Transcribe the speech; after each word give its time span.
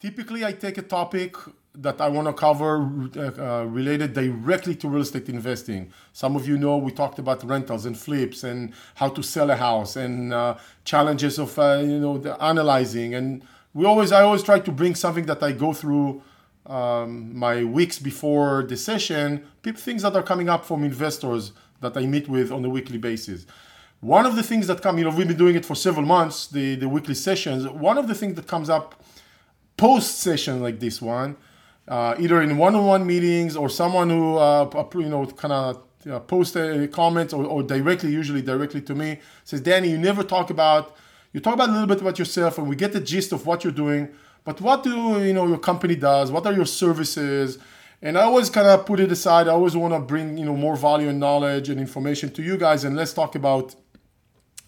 Typically, 0.00 0.46
I 0.46 0.52
take 0.52 0.78
a 0.78 0.82
topic 0.82 1.36
that 1.74 2.00
I 2.00 2.08
want 2.08 2.26
to 2.26 2.32
cover 2.32 2.78
uh, 3.16 3.60
uh, 3.60 3.64
related 3.64 4.14
directly 4.14 4.74
to 4.76 4.88
real 4.88 5.02
estate 5.02 5.28
investing. 5.28 5.92
Some 6.14 6.36
of 6.36 6.48
you 6.48 6.56
know 6.56 6.78
we 6.78 6.90
talked 6.90 7.18
about 7.18 7.44
rentals 7.44 7.84
and 7.84 7.96
flips 7.96 8.42
and 8.42 8.72
how 8.94 9.10
to 9.10 9.22
sell 9.22 9.50
a 9.50 9.56
house 9.56 9.96
and 9.96 10.32
uh, 10.32 10.56
challenges 10.84 11.38
of 11.38 11.56
uh, 11.58 11.82
you 11.82 12.00
know 12.00 12.16
the 12.16 12.42
analyzing 12.42 13.14
and 13.14 13.42
we 13.74 13.84
always 13.84 14.10
I 14.10 14.22
always 14.22 14.42
try 14.42 14.58
to 14.58 14.72
bring 14.72 14.94
something 14.94 15.26
that 15.26 15.42
I 15.42 15.52
go 15.52 15.74
through 15.74 16.22
um, 16.64 17.36
my 17.36 17.62
weeks 17.62 17.98
before 17.98 18.62
the 18.62 18.78
session, 18.78 19.46
things 19.62 20.02
that 20.02 20.16
are 20.16 20.22
coming 20.22 20.48
up 20.48 20.64
from 20.64 20.82
investors 20.82 21.52
that 21.80 21.96
I 21.96 22.06
meet 22.06 22.26
with 22.26 22.50
on 22.50 22.64
a 22.64 22.70
weekly 22.70 22.98
basis. 22.98 23.46
One 24.00 24.24
of 24.24 24.34
the 24.34 24.42
things 24.42 24.66
that 24.68 24.80
come, 24.80 24.96
you 24.96 25.04
know, 25.04 25.10
we've 25.10 25.28
been 25.28 25.36
doing 25.36 25.56
it 25.56 25.66
for 25.66 25.74
several 25.74 26.06
months, 26.06 26.46
the, 26.46 26.74
the 26.74 26.88
weekly 26.88 27.14
sessions. 27.14 27.68
One 27.68 27.98
of 27.98 28.08
the 28.08 28.14
things 28.14 28.34
that 28.36 28.46
comes 28.46 28.70
up 28.70 28.94
post 29.80 30.18
session 30.18 30.54
like 30.66 30.78
this 30.78 31.00
one 31.00 31.36
uh, 31.88 32.14
either 32.20 32.40
in 32.40 32.56
one-on-one 32.56 33.04
meetings 33.04 33.56
or 33.56 33.68
someone 33.68 34.08
who 34.08 34.36
uh, 34.36 34.88
you 34.94 35.08
know 35.08 35.26
kind 35.26 35.52
of 35.52 35.82
uh, 36.08 36.18
post 36.20 36.56
a 36.56 36.88
comment 36.88 37.32
or, 37.32 37.44
or, 37.44 37.62
directly, 37.62 38.10
usually 38.10 38.40
directly 38.40 38.80
to 38.80 38.94
me, 38.94 39.18
says, 39.44 39.60
Danny, 39.60 39.90
you 39.90 39.98
never 39.98 40.22
talk 40.22 40.48
about, 40.48 40.96
you 41.32 41.40
talk 41.40 41.54
about 41.54 41.68
a 41.68 41.72
little 41.72 41.86
bit 41.86 42.00
about 42.00 42.18
yourself 42.18 42.56
and 42.56 42.68
we 42.68 42.74
get 42.74 42.92
the 42.92 43.00
gist 43.00 43.32
of 43.32 43.44
what 43.44 43.64
you're 43.64 43.72
doing, 43.72 44.08
but 44.44 44.60
what 44.62 44.82
do 44.82 45.22
you 45.22 45.34
know 45.34 45.46
your 45.46 45.58
company 45.58 45.94
does? 45.94 46.30
What 46.32 46.46
are 46.46 46.54
your 46.54 46.64
services? 46.64 47.58
And 48.00 48.16
I 48.16 48.22
always 48.22 48.48
kind 48.48 48.66
of 48.66 48.86
put 48.86 48.98
it 48.98 49.12
aside. 49.12 49.46
I 49.46 49.50
always 49.50 49.76
want 49.76 49.92
to 49.92 50.00
bring 50.00 50.38
you 50.38 50.46
know 50.46 50.56
more 50.56 50.74
value 50.74 51.10
and 51.10 51.20
knowledge 51.20 51.68
and 51.68 51.78
information 51.78 52.30
to 52.32 52.42
you 52.42 52.56
guys, 52.56 52.84
and 52.84 52.96
let's 52.96 53.12
talk 53.12 53.34
about 53.34 53.74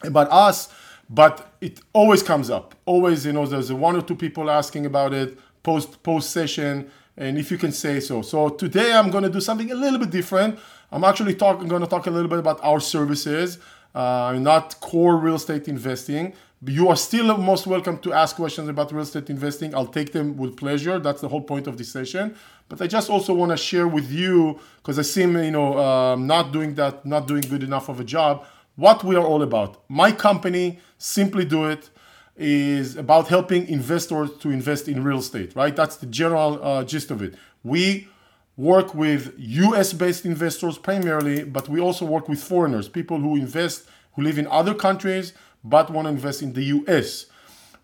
about 0.03 0.31
us. 0.31 0.69
But 1.13 1.53
it 1.61 1.81
always 1.93 2.23
comes 2.23 2.49
up. 2.49 2.75
Always, 2.87 3.27
you 3.27 3.35
know, 3.35 3.45
there's 3.45 3.71
one 3.71 3.97
or 3.97 4.03
two 4.03 4.15
people 4.15 4.51
asking 4.51 4.87
about 4.87 5.13
it 5.13 5.39
post 5.63 6.03
post 6.03 6.31
session 6.31 6.91
and 7.19 7.37
if 7.37 7.51
you 7.51 7.59
can 7.59 7.71
say 7.71 8.01
so. 8.01 8.23
So 8.23 8.49
today 8.49 8.95
I'm 8.95 9.11
going 9.11 9.25
to 9.25 9.31
do 9.31 9.41
something 9.41 9.71
a 9.71 9.75
little 9.75 9.99
bit 9.99 10.11
different. 10.11 10.59
I'm 10.91 11.05
actually 11.05 11.35
talking 11.35 11.69
going 11.69 11.83
to 11.83 11.89
talk 11.89 12.07
a 12.07 12.11
little 12.11 12.29
bit 12.29 12.39
about 12.39 12.61
our 12.63 12.81
services, 12.81 13.59
uh, 13.95 14.35
not 14.39 14.81
core 14.81 15.19
real 15.19 15.35
estate 15.35 15.69
investing. 15.69 16.33
You 16.65 16.89
are 16.89 16.97
still 16.97 17.37
most 17.37 17.67
welcome 17.67 17.99
to 17.99 18.13
ask 18.15 18.37
questions 18.37 18.69
about 18.69 18.91
real 18.93 19.03
estate 19.03 19.29
investing. 19.29 19.75
I'll 19.75 19.87
take 19.87 20.13
them 20.13 20.37
with 20.39 20.57
pleasure. 20.57 20.99
That's 20.99 21.21
the 21.21 21.29
whole 21.29 21.43
point 21.43 21.67
of 21.67 21.77
this 21.77 21.91
session. 21.93 22.37
But 22.69 22.81
I 22.81 22.87
just 22.87 23.11
also 23.11 23.35
want 23.35 23.51
to 23.51 23.59
share 23.59 23.87
with 23.87 24.11
you 24.11 24.61
because 24.77 24.99
I 24.99 25.03
seem 25.03 25.37
you 25.37 25.51
know 25.51 25.79
um, 25.79 26.27
not 26.27 26.53
doing 26.53 26.75
that, 26.77 27.05
not 27.05 27.27
doing 27.27 27.43
good 27.43 27.63
enough 27.63 27.91
of 27.91 28.01
a 28.01 28.05
job. 28.05 28.47
What 28.77 29.05
we 29.05 29.17
are 29.17 29.25
all 29.25 29.43
about. 29.43 29.83
My 29.89 30.13
company, 30.13 30.79
Simply 30.97 31.45
Do 31.45 31.67
It 31.67 31.91
is 32.37 32.97
about 32.97 33.29
helping 33.29 33.69
investors 33.69 34.31
to 34.39 34.51
invest 34.51 34.89
in 34.89 35.05
real 35.05 35.19
estate, 35.19 35.55
right? 35.55 35.77
That's 35.77 35.97
the 35.97 36.07
general 36.07 36.59
uh, 36.63 36.83
gist 36.85 37.11
of 37.11 37.21
it. 37.23 37.35
We 37.63 38.09
work 38.57 38.95
with 38.95 39.35
US 39.39 39.93
based 39.93 40.25
investors 40.25 40.79
primarily, 40.79 41.45
but 41.45 41.69
we 41.69 41.81
also 41.81 42.07
work 42.07 42.29
with 42.29 42.43
foreigners, 42.43 42.89
people 42.89 43.19
who 43.19 43.37
invest, 43.37 43.85
who 44.15 44.23
live 44.23 44.39
in 44.39 44.47
other 44.47 44.75
countries, 44.75 45.35
but 45.63 45.91
want 45.91 46.07
to 46.07 46.11
invest 46.11 46.41
in 46.41 46.55
the 46.55 46.65
US. 46.65 47.27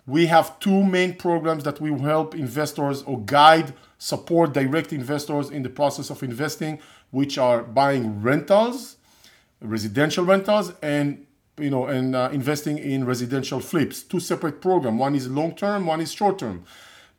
We 0.07 0.25
have 0.27 0.59
two 0.59 0.85
main 0.85 1.17
programs 1.17 1.65
that 1.65 1.83
we 1.83 1.91
help 2.01 2.35
investors 2.35 3.03
or 3.03 3.21
guide, 3.21 3.75
support 3.99 4.55
direct 4.55 4.95
investors 4.95 5.51
in 5.51 5.63
the 5.63 5.69
process 5.69 6.09
of 6.09 6.23
investing, 6.23 6.81
which 7.11 7.37
are 7.37 7.63
buying 7.63 8.23
rentals, 8.23 8.98
residential 9.61 10.25
rentals, 10.25 10.73
and 10.83 11.27
you 11.59 11.71
know, 11.71 11.87
and 11.87 12.15
uh, 12.15 12.31
investing 12.33 12.79
in 12.79 13.05
residential 13.05 13.61
flips. 13.61 14.03
Two 14.03 14.21
separate 14.21 14.61
programs. 14.61 14.99
One 14.99 15.15
is 15.15 15.29
long 15.29 15.55
term, 15.55 15.87
one 15.87 16.01
is 16.01 16.13
short 16.13 16.39
term. 16.39 16.65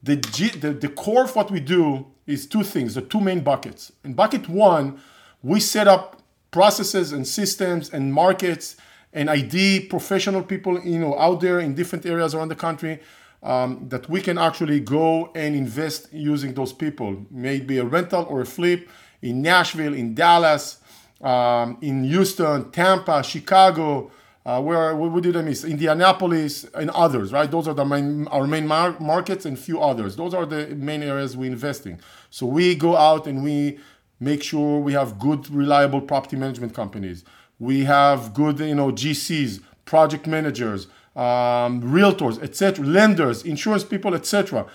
The, 0.01 0.15
G, 0.15 0.49
the, 0.49 0.71
the 0.71 0.87
core 0.87 1.25
of 1.25 1.35
what 1.35 1.51
we 1.51 1.59
do 1.59 2.07
is 2.25 2.47
two 2.47 2.63
things, 2.63 2.95
the 2.95 3.01
two 3.01 3.19
main 3.19 3.41
buckets. 3.41 3.91
In 4.05 4.13
bucket 4.13 4.47
one, 4.47 5.01
we 5.43 5.59
set 5.59 5.87
up 5.87 6.21
processes 6.51 7.11
and 7.11 7.27
systems 7.27 7.89
and 7.89 8.13
markets 8.13 8.77
and 9.13 9.29
ID 9.29 9.87
professional 9.87 10.43
people, 10.43 10.79
you 10.81 10.99
know, 10.99 11.17
out 11.17 11.41
there 11.41 11.59
in 11.59 11.75
different 11.75 12.05
areas 12.05 12.33
around 12.33 12.49
the 12.49 12.55
country 12.55 12.99
um, 13.41 13.87
that 13.89 14.09
we 14.09 14.21
can 14.21 14.37
actually 14.37 14.79
go 14.79 15.31
and 15.35 15.55
invest 15.55 16.13
using 16.13 16.53
those 16.53 16.73
people. 16.73 17.25
Maybe 17.31 17.77
a 17.77 17.85
rental 17.85 18.25
or 18.29 18.41
a 18.41 18.45
flip 18.45 18.87
in 19.21 19.41
Nashville, 19.41 19.93
in 19.93 20.13
Dallas, 20.13 20.77
um, 21.21 21.77
in 21.81 22.03
Houston, 22.03 22.71
Tampa, 22.71 23.23
Chicago, 23.23 24.11
uh, 24.45 24.61
where 24.61 24.95
we 24.95 25.21
did 25.21 25.35
I 25.35 25.41
miss? 25.41 25.63
Indianapolis 25.63 26.63
and 26.73 26.89
others, 26.91 27.31
right? 27.31 27.51
Those 27.51 27.67
are 27.67 27.73
the 27.73 27.85
main 27.85 28.27
our 28.29 28.47
main 28.47 28.65
mar- 28.65 28.99
markets 28.99 29.45
and 29.45 29.59
few 29.59 29.81
others. 29.81 30.15
Those 30.15 30.33
are 30.33 30.45
the 30.45 30.67
main 30.75 31.03
areas 31.03 31.35
we 31.35 31.47
invest 31.47 31.85
in. 31.85 31.99
So 32.29 32.45
we 32.45 32.73
go 32.75 32.95
out 32.95 33.27
and 33.27 33.43
we 33.43 33.79
make 34.19 34.41
sure 34.41 34.79
we 34.79 34.93
have 34.93 35.19
good, 35.19 35.49
reliable 35.49 36.01
property 36.01 36.35
management 36.35 36.73
companies. 36.73 37.23
We 37.59 37.83
have 37.85 38.33
good, 38.33 38.59
you 38.59 38.75
know, 38.75 38.91
GCs, 38.91 39.61
project 39.85 40.25
managers, 40.25 40.87
um, 41.15 41.81
realtors, 41.81 42.41
etc., 42.41 42.85
lenders, 42.85 43.43
insurance 43.43 43.83
people, 43.83 44.15
etc. 44.15 44.65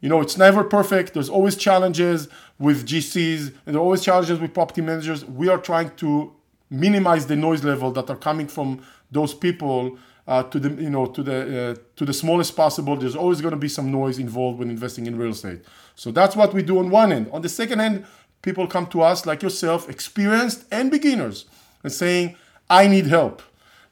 You 0.00 0.08
know, 0.08 0.20
it's 0.20 0.36
never 0.36 0.64
perfect. 0.64 1.14
There's 1.14 1.28
always 1.28 1.56
challenges 1.56 2.28
with 2.58 2.86
GCs, 2.86 3.52
and 3.66 3.74
there 3.74 3.76
are 3.76 3.84
always 3.84 4.02
challenges 4.02 4.38
with 4.38 4.54
property 4.54 4.80
managers. 4.80 5.24
We 5.24 5.48
are 5.48 5.58
trying 5.58 5.90
to 5.96 6.32
minimize 6.70 7.26
the 7.26 7.36
noise 7.36 7.64
level 7.64 7.90
that 7.92 8.08
are 8.10 8.16
coming 8.16 8.48
from 8.48 8.82
those 9.10 9.34
people 9.34 9.98
uh, 10.26 10.42
to 10.44 10.58
the 10.58 10.82
you 10.82 10.90
know 10.90 11.06
to 11.06 11.22
the 11.22 11.70
uh, 11.70 11.74
to 11.96 12.04
the 12.04 12.12
smallest 12.12 12.56
possible. 12.56 12.96
There's 12.96 13.16
always 13.16 13.40
going 13.40 13.52
to 13.52 13.58
be 13.58 13.68
some 13.68 13.90
noise 13.90 14.18
involved 14.18 14.58
when 14.58 14.70
investing 14.70 15.06
in 15.06 15.18
real 15.18 15.32
estate. 15.32 15.62
So 15.94 16.10
that's 16.10 16.34
what 16.36 16.54
we 16.54 16.62
do 16.62 16.78
on 16.78 16.90
one 16.90 17.12
end. 17.12 17.28
On 17.32 17.42
the 17.42 17.48
second 17.48 17.80
end, 17.80 18.06
people 18.42 18.66
come 18.66 18.86
to 18.88 19.02
us 19.02 19.26
like 19.26 19.42
yourself, 19.42 19.88
experienced 19.88 20.64
and 20.70 20.90
beginners, 20.90 21.46
and 21.82 21.92
saying, 21.92 22.36
"I 22.70 22.86
need 22.86 23.06
help. 23.06 23.42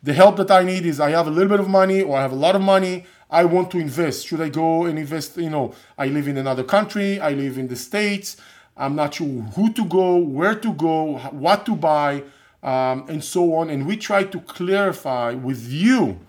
The 0.03 0.15
help 0.15 0.37
that 0.37 0.51
I 0.51 0.65
need 0.65 0.85
is 0.85 0.99
I 0.99 1.11
have 1.11 1.29
a 1.29 1.31
little 1.31 1.49
bit 1.49 1.61
of 1.61 1.69
money 1.69 2.03
or 2.03 2.19
I 2.19 2.23
have 2.23 2.33
a 2.33 2.37
lot 2.37 2.57
of 2.57 2.63
money. 2.63 3.07
I 3.31 3.45
want 3.45 3.71
to 3.71 3.79
invest. 3.79 4.27
Should 4.27 4.41
I 4.41 4.49
go 4.49 4.85
and 4.85 4.99
invest? 4.99 5.37
You 5.37 5.49
know, 5.49 5.75
I 5.97 6.07
live 6.07 6.27
in 6.27 6.37
another 6.37 6.65
country. 6.65 7.21
I 7.21 7.33
live 7.33 7.57
in 7.57 7.69
the 7.69 7.77
states. 7.77 8.37
I'm 8.77 8.95
not 8.97 9.15
sure 9.15 9.27
who 9.27 9.73
to 9.73 9.85
go, 9.85 10.17
where 10.17 10.55
to 10.55 10.73
go, 10.73 11.19
what 11.31 11.67
to 11.67 11.77
buy." 11.77 12.25
um, 12.63 13.05
and 13.09 13.23
so 13.23 13.55
on. 13.55 13.71
And 13.71 13.87
we 13.87 13.97
try 13.97 14.25
to 14.25 14.41
clarify 14.41 15.35
with 15.35 15.69
you 15.69 16.21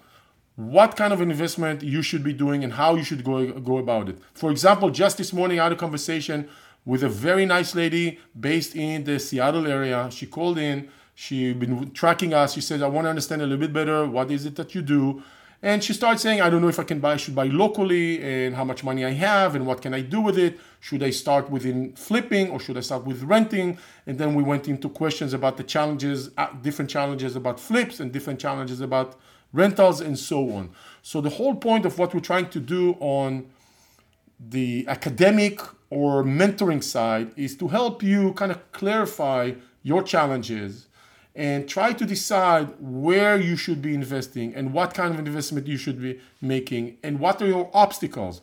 what 0.56 0.96
kind 0.96 1.14
of 1.14 1.22
investment 1.22 1.82
you 1.82 2.02
should 2.02 2.24
be 2.24 2.34
doing 2.34 2.64
and 2.64 2.74
how 2.74 2.96
you 2.96 3.04
should 3.04 3.24
go, 3.24 3.52
go 3.54 3.78
about 3.78 4.10
it. 4.10 4.18
For 4.34 4.52
example, 4.52 4.90
just 4.90 5.18
this 5.18 5.34
morning 5.34 5.60
I 5.60 5.64
had 5.64 5.72
a 5.72 5.76
conversation 5.76 6.48
with 6.86 7.04
a 7.04 7.10
very 7.10 7.46
nice 7.46 7.76
lady 7.76 8.20
based 8.40 8.76
in 8.76 9.04
the 9.04 9.20
Seattle 9.20 9.68
area. 9.68 10.10
She 10.12 10.26
called 10.26 10.58
in, 10.58 10.90
she 11.16 11.54
been 11.54 11.92
tracking 11.92 12.34
us. 12.34 12.54
She 12.54 12.62
said, 12.62 12.82
I 12.82 12.88
want 12.88 13.06
to 13.06 13.10
understand 13.10 13.42
a 13.42 13.46
little 13.46 13.60
bit 13.60 13.74
better 13.74 14.06
what 14.06 14.32
is 14.32 14.46
it 14.46 14.56
that 14.56 14.76
you 14.76 14.82
do. 14.82 15.24
And 15.64 15.82
she 15.82 15.94
starts 15.94 16.22
saying, 16.22 16.42
I 16.42 16.50
don't 16.50 16.62
know 16.62 16.68
if 16.68 16.78
I 16.78 16.84
can 16.84 17.00
buy, 17.00 17.16
should 17.16 17.36
buy 17.36 17.46
locally 17.46 18.22
and 18.22 18.54
how 18.54 18.66
much 18.66 18.84
money 18.84 19.06
I 19.06 19.12
have 19.12 19.56
and 19.56 19.66
what 19.66 19.82
can 19.82 19.94
I 19.94 20.02
do 20.02 20.20
with 20.20 20.38
it. 20.38 20.60
Should 20.82 21.02
I 21.02 21.10
start 21.10 21.50
within 21.50 21.94
flipping 21.94 22.50
or 22.50 22.60
should 22.60 22.78
I 22.78 22.82
start 22.82 23.06
with 23.06 23.24
renting? 23.24 23.78
And 24.06 24.18
then 24.20 24.36
we 24.36 24.44
went 24.44 24.68
into 24.68 24.90
questions 24.90 25.34
about 25.34 25.56
the 25.56 25.64
challenges, 25.64 26.32
uh, 26.38 26.48
different 26.62 26.92
challenges 26.92 27.38
about 27.38 27.62
flips 27.62 28.02
and 28.02 28.12
different 28.12 28.42
challenges 28.42 28.82
about 28.82 29.18
rentals 29.54 30.02
and 30.02 30.20
so 30.20 30.52
on. 30.52 30.70
So 31.02 31.22
the 31.22 31.30
whole 31.30 31.56
point 31.56 31.86
of 31.86 31.98
what 31.98 32.14
we're 32.14 32.20
trying 32.20 32.50
to 32.50 32.60
do 32.60 32.98
on 33.00 33.50
the 34.38 34.86
academic 34.90 35.62
or 35.90 36.26
mentoring 36.26 36.84
side 36.84 37.32
is 37.38 37.56
to 37.56 37.70
help 37.70 38.04
you 38.04 38.34
kind 38.34 38.52
of 38.52 38.70
clarify 38.74 39.54
your 39.82 40.04
challenges 40.04 40.88
and 41.36 41.68
try 41.68 41.94
to 41.94 42.06
decide 42.06 42.74
where 42.80 43.40
you 43.40 43.56
should 43.56 43.82
be 43.82 43.94
investing 43.94 44.54
and 44.54 44.72
what 44.72 44.94
kind 44.94 45.14
of 45.14 45.20
investment 45.26 45.66
you 45.68 45.78
should 45.78 46.00
be 46.00 46.20
making 46.42 46.98
and 47.02 47.20
what 47.20 47.42
are 47.42 47.48
your 47.48 47.70
obstacles. 47.74 48.42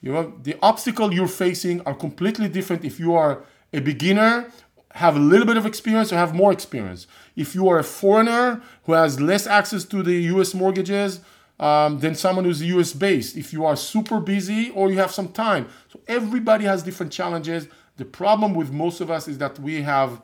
You 0.00 0.12
know, 0.12 0.34
the 0.42 0.56
obstacle 0.60 1.14
you're 1.14 1.28
facing 1.28 1.80
are 1.82 1.94
completely 1.94 2.48
different 2.48 2.84
if 2.84 2.98
you 2.98 3.14
are 3.14 3.44
a 3.72 3.80
beginner, 3.80 4.50
have 4.94 5.16
a 5.16 5.20
little 5.20 5.46
bit 5.46 5.56
of 5.56 5.64
experience 5.64 6.12
or 6.12 6.16
have 6.16 6.34
more 6.34 6.52
experience. 6.52 7.06
If 7.36 7.54
you 7.54 7.68
are 7.68 7.78
a 7.78 7.84
foreigner 7.84 8.60
who 8.84 8.92
has 8.92 9.20
less 9.20 9.46
access 9.46 9.84
to 9.86 10.02
the 10.02 10.14
US 10.34 10.52
mortgages 10.52 11.20
um, 11.60 12.00
than 12.00 12.16
someone 12.16 12.44
who's 12.44 12.60
US 12.62 12.92
based, 12.92 13.36
if 13.36 13.52
you 13.52 13.64
are 13.64 13.76
super 13.76 14.18
busy 14.18 14.70
or 14.70 14.90
you 14.90 14.98
have 14.98 15.12
some 15.12 15.28
time. 15.28 15.68
So 15.88 16.00
everybody 16.08 16.64
has 16.64 16.82
different 16.82 17.12
challenges. 17.12 17.68
The 17.96 18.04
problem 18.04 18.54
with 18.54 18.72
most 18.72 19.00
of 19.00 19.12
us 19.12 19.28
is 19.28 19.38
that 19.38 19.60
we 19.60 19.82
have, 19.82 20.20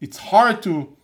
it's 0.00 0.16
hard 0.16 0.62
to 0.62 0.96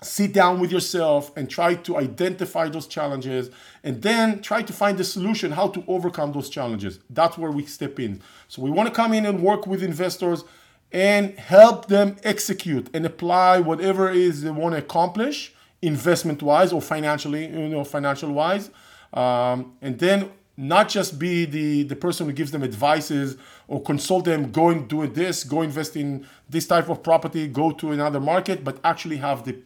sit 0.00 0.32
down 0.32 0.60
with 0.60 0.70
yourself 0.70 1.36
and 1.36 1.50
try 1.50 1.74
to 1.74 1.96
identify 1.96 2.68
those 2.68 2.86
challenges 2.86 3.50
and 3.82 4.00
then 4.02 4.40
try 4.40 4.62
to 4.62 4.72
find 4.72 4.96
the 4.96 5.04
solution 5.04 5.52
how 5.52 5.68
to 5.68 5.82
overcome 5.88 6.32
those 6.32 6.48
challenges. 6.48 7.00
That's 7.10 7.36
where 7.36 7.50
we 7.50 7.66
step 7.66 7.98
in. 7.98 8.20
So 8.46 8.62
we 8.62 8.70
want 8.70 8.88
to 8.88 8.94
come 8.94 9.12
in 9.12 9.26
and 9.26 9.42
work 9.42 9.66
with 9.66 9.82
investors 9.82 10.44
and 10.92 11.36
help 11.38 11.88
them 11.88 12.16
execute 12.24 12.88
and 12.94 13.04
apply 13.04 13.60
whatever 13.60 14.08
is 14.08 14.42
they 14.42 14.50
want 14.50 14.74
to 14.74 14.78
accomplish 14.78 15.52
investment 15.82 16.42
wise 16.42 16.72
or 16.72 16.80
financially 16.80 17.46
you 17.46 17.68
know 17.68 17.84
financial 17.84 18.32
wise 18.32 18.70
um, 19.12 19.76
and 19.82 19.98
then 19.98 20.30
not 20.58 20.88
just 20.88 21.20
be 21.20 21.44
the, 21.44 21.84
the 21.84 21.94
person 21.94 22.26
who 22.26 22.32
gives 22.32 22.50
them 22.50 22.64
advices 22.64 23.36
or 23.68 23.80
consult 23.80 24.24
them, 24.24 24.50
go 24.50 24.70
and 24.70 24.88
do 24.88 25.06
this, 25.06 25.44
go 25.44 25.62
invest 25.62 25.94
in 25.94 26.26
this 26.50 26.66
type 26.66 26.88
of 26.88 27.00
property, 27.00 27.46
go 27.46 27.70
to 27.70 27.92
another 27.92 28.18
market, 28.18 28.64
but 28.64 28.76
actually 28.82 29.18
have 29.18 29.44
the, 29.44 29.56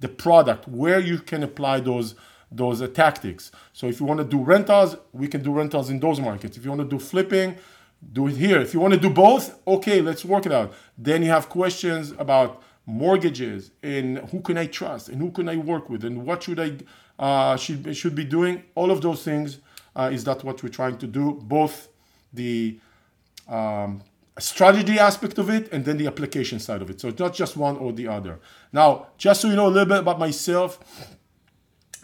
the 0.00 0.08
product 0.08 0.68
where 0.68 1.00
you 1.00 1.18
can 1.18 1.42
apply 1.42 1.80
those 1.80 2.14
those 2.50 2.80
uh, 2.80 2.86
tactics. 2.86 3.52
So 3.72 3.86
if 3.88 4.00
you 4.00 4.06
want 4.06 4.18
to 4.18 4.24
do 4.24 4.42
rentals, 4.42 4.96
we 5.12 5.28
can 5.28 5.42
do 5.42 5.52
rentals 5.52 5.90
in 5.90 6.00
those 6.00 6.18
markets. 6.18 6.56
If 6.56 6.64
you 6.64 6.70
want 6.70 6.80
to 6.80 6.88
do 6.88 6.98
flipping, 6.98 7.56
do 8.12 8.28
it 8.28 8.36
here. 8.36 8.58
If 8.60 8.72
you 8.72 8.80
want 8.80 8.94
to 8.94 9.00
do 9.00 9.10
both, 9.10 9.58
okay, 9.66 10.00
let's 10.00 10.24
work 10.24 10.46
it 10.46 10.52
out. 10.52 10.72
Then 10.96 11.22
you 11.22 11.30
have 11.30 11.48
questions 11.48 12.12
about 12.12 12.62
mortgages 12.86 13.70
and 13.82 14.18
who 14.30 14.40
can 14.40 14.56
I 14.56 14.66
trust 14.66 15.10
and 15.10 15.20
who 15.20 15.30
can 15.30 15.46
I 15.48 15.56
work 15.56 15.90
with 15.90 16.04
and 16.04 16.24
what 16.24 16.42
should 16.44 16.58
I 16.58 16.72
uh, 17.18 17.56
should 17.56 17.94
should 17.96 18.14
be 18.14 18.24
doing. 18.24 18.62
All 18.74 18.90
of 18.90 19.02
those 19.02 19.22
things 19.22 19.58
uh, 19.94 20.10
is 20.12 20.24
that 20.24 20.42
what 20.44 20.62
we're 20.62 20.70
trying 20.70 20.96
to 20.98 21.06
do. 21.06 21.32
Both 21.42 21.88
the 22.32 22.78
um, 23.48 24.02
strategy 24.40 24.98
aspect 24.98 25.38
of 25.38 25.50
it 25.50 25.72
and 25.72 25.84
then 25.84 25.96
the 25.96 26.06
application 26.06 26.58
side 26.58 26.82
of 26.82 26.90
it. 26.90 27.00
So 27.00 27.08
it's 27.08 27.18
not 27.18 27.34
just 27.34 27.56
one 27.56 27.76
or 27.76 27.92
the 27.92 28.08
other. 28.08 28.40
Now, 28.72 29.08
just 29.16 29.40
so 29.40 29.48
you 29.48 29.56
know 29.56 29.66
a 29.66 29.68
little 29.68 29.88
bit 29.88 29.98
about 29.98 30.18
myself, 30.18 30.78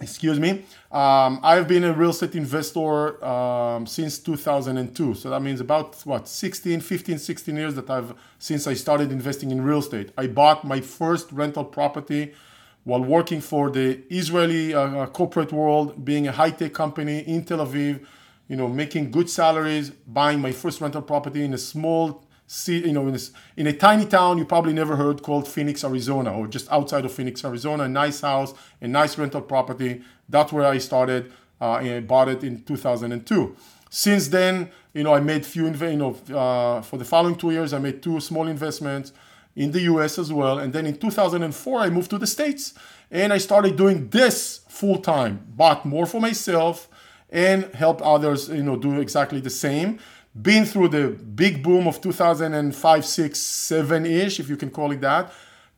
excuse 0.01 0.41
me 0.41 0.65
um, 0.91 1.39
i've 1.45 1.69
been 1.69 1.85
a 1.85 1.93
real 1.93 2.11
estate 2.11 2.35
investor 2.35 3.25
um, 3.25 3.87
since 3.87 4.19
2002 4.19 5.15
so 5.15 5.31
that 5.31 5.41
means 5.41 5.61
about 5.61 5.95
what 6.05 6.27
16 6.27 6.81
15 6.81 7.19
16 7.19 7.57
years 7.57 7.75
that 7.77 7.89
i've 7.89 8.13
since 8.39 8.67
i 8.67 8.75
started 8.75 9.13
investing 9.13 9.53
in 9.53 9.63
real 9.63 9.79
estate 9.79 10.11
i 10.19 10.27
bought 10.27 10.65
my 10.65 10.81
first 10.81 11.31
rental 11.31 11.65
property 11.65 12.35
while 12.83 13.03
working 13.03 13.41
for 13.41 13.71
the 13.71 14.03
israeli 14.11 14.75
uh, 14.75 15.07
corporate 15.07 15.53
world 15.53 16.05
being 16.05 16.27
a 16.27 16.33
high-tech 16.33 16.73
company 16.73 17.21
in 17.21 17.45
tel 17.45 17.59
aviv 17.59 18.05
you 18.49 18.57
know 18.57 18.67
making 18.67 19.13
good 19.13 19.31
salaries 19.31 19.91
buying 20.09 20.41
my 20.41 20.51
first 20.51 20.81
rental 20.81 21.03
property 21.03 21.45
in 21.45 21.55
a 21.55 21.59
small 21.59 22.24
you 22.67 22.93
know, 22.93 23.07
in, 23.07 23.13
this, 23.13 23.33
in 23.57 23.67
a 23.67 23.73
tiny 23.73 24.07
town 24.07 24.39
you 24.39 24.45
probably 24.45 24.73
never 24.73 24.97
heard 24.97 25.23
called 25.23 25.49
Phoenix, 25.49 25.85
Arizona, 25.85 26.33
or 26.33 26.47
just 26.47 26.71
outside 26.71 27.05
of 27.05 27.13
Phoenix, 27.13 27.45
Arizona. 27.45 27.85
A 27.85 27.89
nice 27.89 28.21
house, 28.21 28.55
a 28.81 28.89
nice 28.89 29.17
rental 29.19 29.41
property. 29.41 30.03
That's 30.29 30.53
where 30.53 30.67
I 30.67 30.79
started. 30.79 31.33
Uh, 31.61 31.77
and 31.77 31.91
I 31.91 32.01
bought 32.01 32.29
it 32.29 32.45
in 32.45 32.63
2002. 32.63 33.57
Since 33.89 34.29
then, 34.29 34.71
you 34.93 35.03
know, 35.05 35.15
I 35.15 35.21
made 35.21 35.47
few, 35.47 35.67
you 35.67 35.97
know, 35.97 36.17
uh, 36.35 36.83
for 36.83 36.97
the 36.97 37.05
following 37.05 37.37
two 37.37 37.53
years, 37.53 37.73
I 37.73 37.79
made 37.79 38.03
two 38.03 38.21
small 38.21 38.49
investments 38.49 39.13
in 39.57 39.71
the 39.71 39.83
US 39.83 40.19
as 40.19 40.33
well. 40.33 40.59
And 40.59 40.73
then 40.73 40.87
in 40.87 40.97
2004, 40.97 41.81
I 41.81 41.91
moved 41.91 42.11
to 42.11 42.19
the 42.19 42.27
States 42.27 42.75
and 43.11 43.33
I 43.33 43.39
started 43.39 43.77
doing 43.77 44.09
this 44.09 44.61
full 44.69 44.99
time, 44.99 45.47
bought 45.49 45.87
more 45.87 46.07
for 46.07 46.21
myself 46.21 46.89
and 47.31 47.73
helped 47.75 48.01
others, 48.03 48.49
you 48.49 48.63
know, 48.63 48.77
do 48.77 49.01
exactly 49.01 49.41
the 49.41 49.51
same 49.51 49.99
been 50.41 50.65
through 50.65 50.89
the 50.89 51.09
big 51.09 51.63
boom 51.63 51.87
of 51.87 52.01
2005, 52.01 53.05
6, 53.05 53.39
7 53.39 54.07
ish, 54.07 54.41
if 54.41 54.49
you 54.49 54.57
can 54.57 54.71
call 54.71 54.91
it 54.93 55.01
that, 55.01 55.33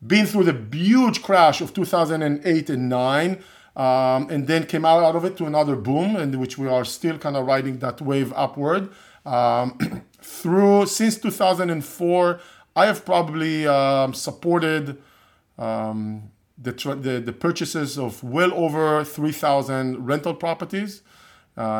been 0.05 0.25
through 0.25 0.45
the 0.45 0.77
huge 0.77 1.21
crash 1.21 1.61
of 1.61 1.73
2008 1.73 2.69
and 2.69 2.89
9. 2.89 3.43
Um, 3.75 4.27
and 4.31 4.47
then 4.47 4.65
came 4.65 4.85
out, 4.85 5.03
out 5.03 5.15
of 5.15 5.23
it 5.23 5.37
to 5.37 5.45
another 5.45 5.75
boom, 5.75 6.15
and 6.15 6.33
which 6.39 6.57
we 6.57 6.67
are 6.67 6.83
still 6.83 7.19
kind 7.19 7.37
of 7.37 7.45
riding 7.45 7.77
that 7.77 8.01
wave 8.01 8.33
upward. 8.35 8.89
Um, 9.23 10.03
through 10.19 10.87
since 10.87 11.19
2004, 11.19 12.39
I 12.75 12.85
have 12.87 13.05
probably 13.05 13.67
um, 13.67 14.15
supported 14.15 14.97
um, 15.59 16.31
the, 16.57 16.71
the, 16.71 17.21
the 17.23 17.33
purchases 17.33 17.99
of 17.99 18.23
well 18.23 18.51
over 18.55 19.03
3,000 19.03 20.03
rental 20.03 20.33
properties 20.33 21.03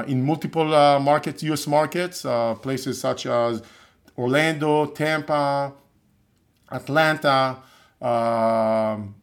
in 0.07 0.25
multiple 0.25 0.73
uh, 0.73 0.99
markets, 0.99 1.43
U.S. 1.43 1.67
markets, 1.67 2.25
uh, 2.25 2.55
places 2.55 2.99
such 2.99 3.25
as 3.25 3.61
Orlando, 4.17 4.87
Tampa, 4.87 5.73
Atlanta, 6.71 7.57
um, 8.01 9.15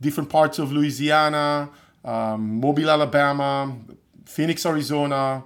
different 0.00 0.28
parts 0.28 0.58
of 0.58 0.72
Louisiana, 0.72 1.70
um, 2.04 2.60
Mobile, 2.60 2.90
Alabama, 2.90 3.76
Phoenix, 4.24 4.66
Arizona, 4.66 5.44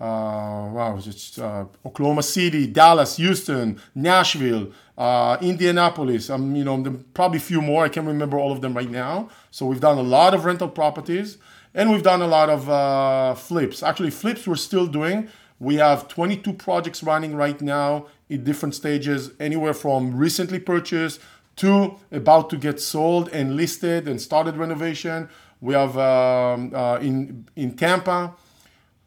uh, 0.00 0.68
wow, 0.72 0.98
just 1.00 1.38
uh, 1.38 1.64
Oklahoma 1.86 2.22
City, 2.22 2.66
Dallas, 2.66 3.16
Houston, 3.16 3.80
Nashville, 3.94 4.72
uh, 4.98 5.38
Indianapolis. 5.40 6.30
Um, 6.30 6.56
you 6.56 6.64
know, 6.64 7.00
probably 7.14 7.38
a 7.38 7.40
few 7.40 7.62
more. 7.62 7.84
I 7.84 7.88
can't 7.88 8.06
remember 8.06 8.38
all 8.38 8.50
of 8.50 8.60
them 8.60 8.74
right 8.74 8.90
now. 8.90 9.30
So 9.50 9.66
we've 9.66 9.80
done 9.80 9.96
a 9.96 10.02
lot 10.02 10.34
of 10.34 10.44
rental 10.44 10.68
properties. 10.68 11.38
And 11.74 11.90
we've 11.90 12.02
done 12.02 12.22
a 12.22 12.26
lot 12.28 12.50
of 12.50 12.70
uh, 12.70 13.34
flips. 13.34 13.82
Actually, 13.82 14.10
flips 14.10 14.46
we're 14.46 14.54
still 14.54 14.86
doing. 14.86 15.28
We 15.58 15.76
have 15.76 16.08
22 16.08 16.52
projects 16.52 17.02
running 17.02 17.34
right 17.34 17.60
now 17.60 18.06
in 18.28 18.44
different 18.44 18.74
stages, 18.74 19.30
anywhere 19.40 19.74
from 19.74 20.16
recently 20.16 20.60
purchased 20.60 21.20
to 21.56 21.96
about 22.10 22.50
to 22.50 22.56
get 22.56 22.80
sold 22.80 23.28
and 23.30 23.56
listed 23.56 24.08
and 24.08 24.20
started 24.20 24.56
renovation. 24.56 25.28
We 25.60 25.74
have 25.74 25.96
um, 25.96 26.72
uh, 26.74 26.98
in 26.98 27.48
in 27.56 27.76
Tampa, 27.76 28.34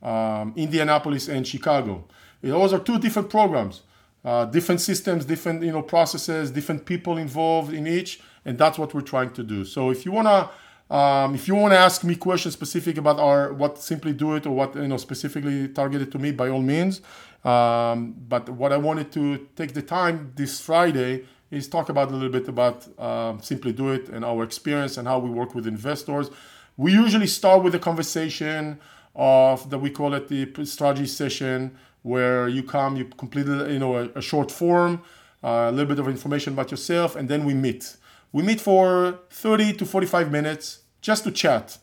um, 0.02 0.54
Indianapolis, 0.56 1.28
and 1.28 1.48
Chicago. 1.48 2.06
Those 2.42 2.74
are 2.74 2.80
two 2.80 3.00
different 3.00 3.30
programs, 3.30 3.82
uh, 4.24 4.46
different 4.46 4.82
systems, 4.82 5.26
different 5.26 5.64
you 5.64 5.72
know 5.72 5.82
processes, 5.82 6.52
different 6.52 6.86
people 6.86 7.18
involved 7.18 7.74
in 7.74 7.88
each, 7.88 8.22
and 8.46 8.58
that's 8.58 8.78
what 8.78 8.94
we're 8.94 9.02
trying 9.02 9.32
to 9.34 9.44
do. 9.44 9.66
So 9.66 9.90
if 9.90 10.06
you 10.06 10.12
wanna 10.12 10.50
um, 10.90 11.36
if 11.36 11.48
you 11.48 11.56
want 11.56 11.74
to 11.74 11.78
ask 11.78 12.04
me 12.04 12.16
questions 12.16 12.54
specific 12.54 12.98
about 12.98 13.20
our 13.20 13.52
what 13.54 13.78
simply 13.78 14.14
do 14.14 14.36
it 14.36 14.46
or 14.46 14.52
what 14.52 14.76
you 14.76 14.88
know 14.88 14.98
specifically 14.98 15.68
targeted 15.68 16.12
to 16.14 16.20
me, 16.20 16.32
by 16.32 16.50
all 16.50 16.62
means. 16.62 17.02
Um, 17.44 18.16
but 18.28 18.50
what 18.50 18.72
I 18.74 18.78
wanted 18.78 19.12
to 19.14 19.48
take 19.56 19.74
the 19.74 19.82
time 19.82 20.32
this 20.36 20.60
Friday 20.60 21.26
is 21.52 21.68
talk 21.68 21.90
about 21.90 22.10
a 22.10 22.14
little 22.14 22.30
bit 22.30 22.48
about 22.48 22.88
uh, 22.98 23.38
simply 23.42 23.74
do 23.74 23.92
it 23.92 24.10
and 24.10 24.24
our 24.26 24.44
experience 24.44 24.98
and 24.98 25.08
how 25.08 25.20
we 25.20 25.30
work 25.30 25.56
with 25.56 25.68
investors. 25.68 26.30
We 26.78 26.94
usually 26.94 27.28
start 27.28 27.64
with 27.64 27.74
a 27.76 27.80
conversation 27.80 28.80
of 29.16 29.70
that 29.70 29.80
we 29.80 29.90
call 29.90 30.14
it 30.14 30.28
the 30.28 30.66
strategy 30.66 31.08
session, 31.08 31.76
where 32.04 32.48
you 32.48 32.64
come, 32.64 32.96
you 32.96 33.06
complete 33.06 33.48
you 33.48 33.80
know 33.80 33.98
a, 33.98 34.10
a 34.16 34.22
short 34.22 34.52
form, 34.52 35.02
uh, 35.44 35.68
a 35.70 35.72
little 35.72 35.88
bit 35.88 36.00
of 36.00 36.08
information 36.08 36.54
about 36.54 36.72
yourself, 36.72 37.16
and 37.16 37.28
then 37.28 37.44
we 37.44 37.54
meet. 37.54 37.98
We 38.32 38.44
meet 38.44 38.62
for 38.62 39.20
30 39.30 39.74
to 39.74 39.86
45 39.86 40.32
minutes 40.32 40.80
just 41.02 41.24
to 41.24 41.32
chat. 41.32 41.78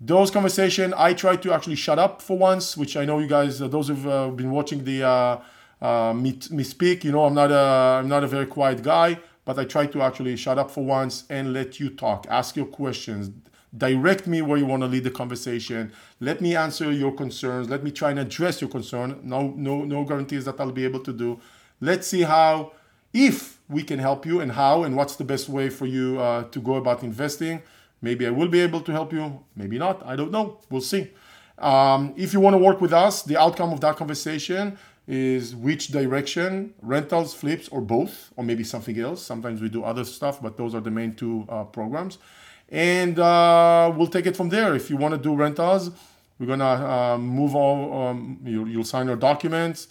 Those 0.00 0.30
conversation, 0.30 0.94
I 0.96 1.12
try 1.12 1.36
to 1.36 1.52
actually 1.52 1.74
shut 1.74 1.98
up 1.98 2.22
for 2.22 2.38
once, 2.38 2.76
which 2.76 2.96
I 2.96 3.04
know 3.04 3.18
you 3.18 3.26
guys, 3.26 3.60
uh, 3.60 3.66
those 3.68 3.88
who've 3.88 4.06
uh, 4.06 4.28
been 4.28 4.50
watching 4.50 4.84
the 4.84 5.02
uh, 5.02 5.40
uh, 5.80 6.12
me, 6.12 6.38
me 6.50 6.62
speak, 6.62 7.04
you 7.04 7.12
know, 7.12 7.24
I'm 7.24 7.34
not 7.34 7.50
a 7.50 7.98
I'm 8.00 8.08
not 8.08 8.22
a 8.22 8.28
very 8.28 8.46
quiet 8.46 8.82
guy, 8.82 9.18
but 9.44 9.58
I 9.58 9.64
try 9.64 9.86
to 9.86 10.02
actually 10.02 10.36
shut 10.36 10.58
up 10.58 10.70
for 10.70 10.84
once 10.84 11.24
and 11.30 11.52
let 11.52 11.80
you 11.80 11.90
talk, 11.90 12.26
ask 12.28 12.54
your 12.54 12.66
questions, 12.66 13.30
direct 13.76 14.26
me 14.26 14.42
where 14.42 14.58
you 14.58 14.66
want 14.66 14.82
to 14.82 14.86
lead 14.86 15.04
the 15.04 15.10
conversation. 15.10 15.92
Let 16.20 16.40
me 16.40 16.54
answer 16.54 16.92
your 16.92 17.12
concerns. 17.12 17.68
Let 17.68 17.82
me 17.82 17.90
try 17.90 18.10
and 18.10 18.18
address 18.20 18.60
your 18.60 18.70
concern. 18.70 19.20
No, 19.22 19.52
no, 19.56 19.84
no 19.84 20.04
guarantees 20.04 20.44
that 20.44 20.60
I'll 20.60 20.72
be 20.72 20.84
able 20.84 21.00
to 21.00 21.12
do. 21.12 21.40
Let's 21.80 22.06
see 22.06 22.22
how, 22.22 22.72
if 23.12 23.57
we 23.68 23.82
can 23.82 23.98
help 23.98 24.24
you 24.24 24.40
and 24.40 24.52
how 24.52 24.82
and 24.82 24.96
what's 24.96 25.16
the 25.16 25.24
best 25.24 25.48
way 25.48 25.68
for 25.68 25.86
you 25.86 26.18
uh, 26.20 26.44
to 26.44 26.60
go 26.60 26.76
about 26.76 27.02
investing. 27.02 27.62
Maybe 28.00 28.26
I 28.26 28.30
will 28.30 28.48
be 28.48 28.60
able 28.60 28.80
to 28.82 28.92
help 28.92 29.12
you, 29.12 29.44
maybe 29.56 29.78
not. 29.78 30.04
I 30.06 30.16
don't 30.16 30.30
know. 30.30 30.58
We'll 30.70 30.80
see. 30.80 31.10
Um, 31.58 32.14
if 32.16 32.32
you 32.32 32.40
want 32.40 32.54
to 32.54 32.58
work 32.58 32.80
with 32.80 32.92
us, 32.92 33.22
the 33.22 33.36
outcome 33.36 33.72
of 33.72 33.80
that 33.80 33.96
conversation 33.96 34.78
is 35.08 35.56
which 35.56 35.88
direction 35.88 36.74
rentals, 36.82 37.34
flips, 37.34 37.68
or 37.68 37.80
both, 37.80 38.30
or 38.36 38.44
maybe 38.44 38.62
something 38.62 38.98
else. 39.00 39.22
Sometimes 39.22 39.60
we 39.60 39.68
do 39.68 39.82
other 39.82 40.04
stuff, 40.04 40.40
but 40.40 40.56
those 40.56 40.74
are 40.74 40.80
the 40.80 40.90
main 40.90 41.14
two 41.14 41.46
uh, 41.48 41.64
programs. 41.64 42.18
And 42.68 43.18
uh, 43.18 43.92
we'll 43.96 44.08
take 44.08 44.26
it 44.26 44.36
from 44.36 44.50
there. 44.50 44.74
If 44.74 44.90
you 44.90 44.96
want 44.96 45.14
to 45.14 45.18
do 45.18 45.34
rentals, 45.34 45.90
we're 46.38 46.46
going 46.46 46.58
to 46.58 46.64
uh, 46.64 47.18
move 47.18 47.56
on. 47.56 48.06
Um, 48.06 48.38
you, 48.44 48.66
you'll 48.66 48.84
sign 48.84 49.06
your 49.06 49.16
documents 49.16 49.88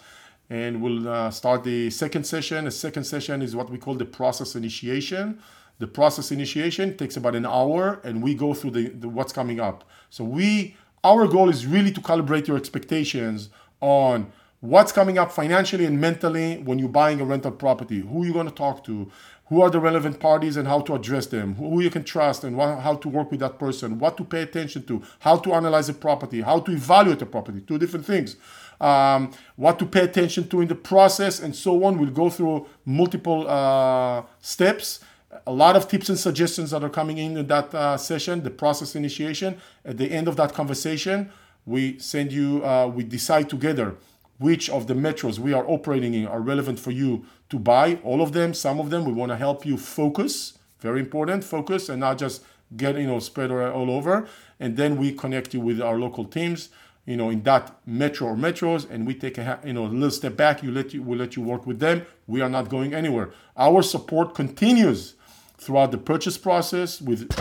and 0.50 0.82
we'll 0.82 1.08
uh, 1.08 1.30
start 1.30 1.64
the 1.64 1.90
second 1.90 2.26
session. 2.26 2.66
The 2.66 2.72
second 2.72 3.04
session 3.04 3.42
is 3.42 3.56
what 3.56 3.70
we 3.70 3.78
call 3.78 3.96
the 3.96 4.06
process 4.06 4.56
initiation. 4.56 5.40
The 5.80 5.88
process 5.88 6.32
initiation 6.32 6.98
takes 6.98 7.18
about 7.18 7.36
an 7.36 7.46
hour, 7.46 8.00
and 8.04 8.24
we 8.24 8.34
go 8.34 8.54
through 8.54 8.72
the, 8.72 8.88
the 8.90 9.10
what's 9.10 9.34
coming 9.34 9.60
up. 9.60 9.84
So 10.10 10.24
we, 10.24 10.76
our 11.04 11.28
goal 11.28 11.50
is 11.50 11.66
really 11.66 11.92
to 11.92 12.02
calibrate 12.02 12.48
your 12.48 12.58
expectations 12.58 13.50
on 13.80 14.32
what's 14.60 14.92
coming 14.92 15.18
up 15.20 15.32
financially 15.32 15.86
and 15.86 16.02
mentally 16.02 16.58
when 16.58 16.80
you're 16.80 16.90
buying 16.90 17.22
a 17.22 17.26
rental 17.26 17.52
property. 17.52 18.00
Who 18.00 18.24
are 18.24 18.26
you 18.26 18.34
going 18.34 18.48
to 18.48 18.56
talk 18.56 18.84
to? 18.86 19.12
Who 19.50 19.62
are 19.62 19.70
the 19.70 19.80
relevant 19.80 20.20
parties 20.20 20.58
and 20.58 20.68
how 20.68 20.82
to 20.82 20.96
address 20.96 21.28
them? 21.28 21.56
Who 21.56 21.80
you 21.80 21.90
can 21.90 22.04
trust 22.04 22.44
and 22.44 22.60
how 22.60 22.96
to 22.96 23.08
work 23.08 23.32
with 23.32 23.40
that 23.42 23.60
person? 23.60 24.00
What 24.00 24.18
to 24.18 24.26
pay 24.26 24.42
attention 24.42 24.84
to? 24.88 25.04
How 25.20 25.38
to 25.38 25.54
analyze 25.54 25.88
a 25.90 25.94
property? 25.94 26.42
How 26.42 26.60
to 26.62 26.72
evaluate 26.72 27.22
a 27.22 27.26
property? 27.26 27.62
Two 27.62 27.78
different 27.78 28.06
things 28.06 28.36
um, 28.80 29.32
what 29.56 29.80
to 29.80 29.86
pay 29.86 30.02
attention 30.02 30.48
to 30.50 30.62
in 30.62 30.68
the 30.68 30.76
process, 30.76 31.40
and 31.40 31.56
so 31.56 31.84
on. 31.84 31.98
We'll 31.98 32.10
go 32.12 32.30
through 32.30 32.68
multiple 32.86 33.48
uh, 33.48 34.24
steps. 34.40 35.00
A 35.46 35.52
lot 35.52 35.76
of 35.76 35.88
tips 35.88 36.10
and 36.10 36.18
suggestions 36.18 36.72
that 36.72 36.84
are 36.84 36.90
coming 36.90 37.18
in 37.18 37.38
in 37.38 37.48
that 37.48 37.74
uh, 37.74 37.98
session, 37.98 38.44
the 38.44 38.50
process 38.50 38.96
initiation. 38.96 39.58
At 39.86 39.98
the 39.98 40.12
end 40.12 40.28
of 40.28 40.36
that 40.38 40.54
conversation, 40.54 41.32
We 41.68 42.00
send 42.00 42.32
you, 42.32 42.64
uh, 42.64 42.88
we 42.88 43.04
decide 43.04 43.50
together 43.50 43.96
which 44.40 44.70
of 44.70 44.88
the 44.88 44.94
metros 44.94 45.38
we 45.38 45.52
are 45.54 45.66
operating 45.68 46.14
in 46.14 46.26
are 46.26 46.40
relevant 46.40 46.80
for 46.80 46.92
you 46.92 47.26
to 47.50 47.60
buy. 47.60 48.00
All 48.04 48.22
of 48.22 48.32
them, 48.32 48.54
some 48.54 48.80
of 48.80 48.90
them, 48.90 49.04
we 49.04 49.12
want 49.12 49.32
to 49.32 49.36
help 49.36 49.66
you 49.66 49.78
focus. 49.78 50.58
Very 50.80 51.02
important, 51.02 51.44
focus 51.44 51.90
and 51.90 52.00
not 52.00 52.18
just 52.20 52.44
get 52.78 52.96
you 52.96 53.08
know 53.08 53.20
spread 53.20 53.52
all 53.52 53.90
over. 53.92 54.28
And 54.60 54.78
then 54.78 54.96
we 54.98 55.12
connect 55.12 55.54
you 55.54 55.60
with 55.60 55.82
our 55.82 55.98
local 56.00 56.24
teams, 56.24 56.70
you 57.08 57.16
know, 57.16 57.30
in 57.30 57.42
that 57.44 57.80
metro 57.88 58.28
or 58.28 58.36
metros, 58.36 58.88
and 58.88 59.08
we 59.08 59.16
take 59.16 59.38
a 59.38 59.60
you 59.66 59.74
know 59.74 59.86
a 59.86 59.88
little 59.88 60.12
step 60.12 60.36
back. 60.36 60.62
You 60.62 60.72
let 60.72 60.94
you 60.94 61.02
we 61.02 61.18
let 61.18 61.36
you 61.36 61.42
work 61.42 61.66
with 61.66 61.80
them. 61.80 62.06
We 62.28 62.42
are 62.42 62.50
not 62.50 62.70
going 62.70 62.94
anywhere. 62.94 63.32
Our 63.56 63.82
support 63.82 64.36
continues 64.36 65.16
throughout 65.58 65.92
the 65.92 65.98
purchase 65.98 66.38
process 66.38 67.02
with 67.02 67.32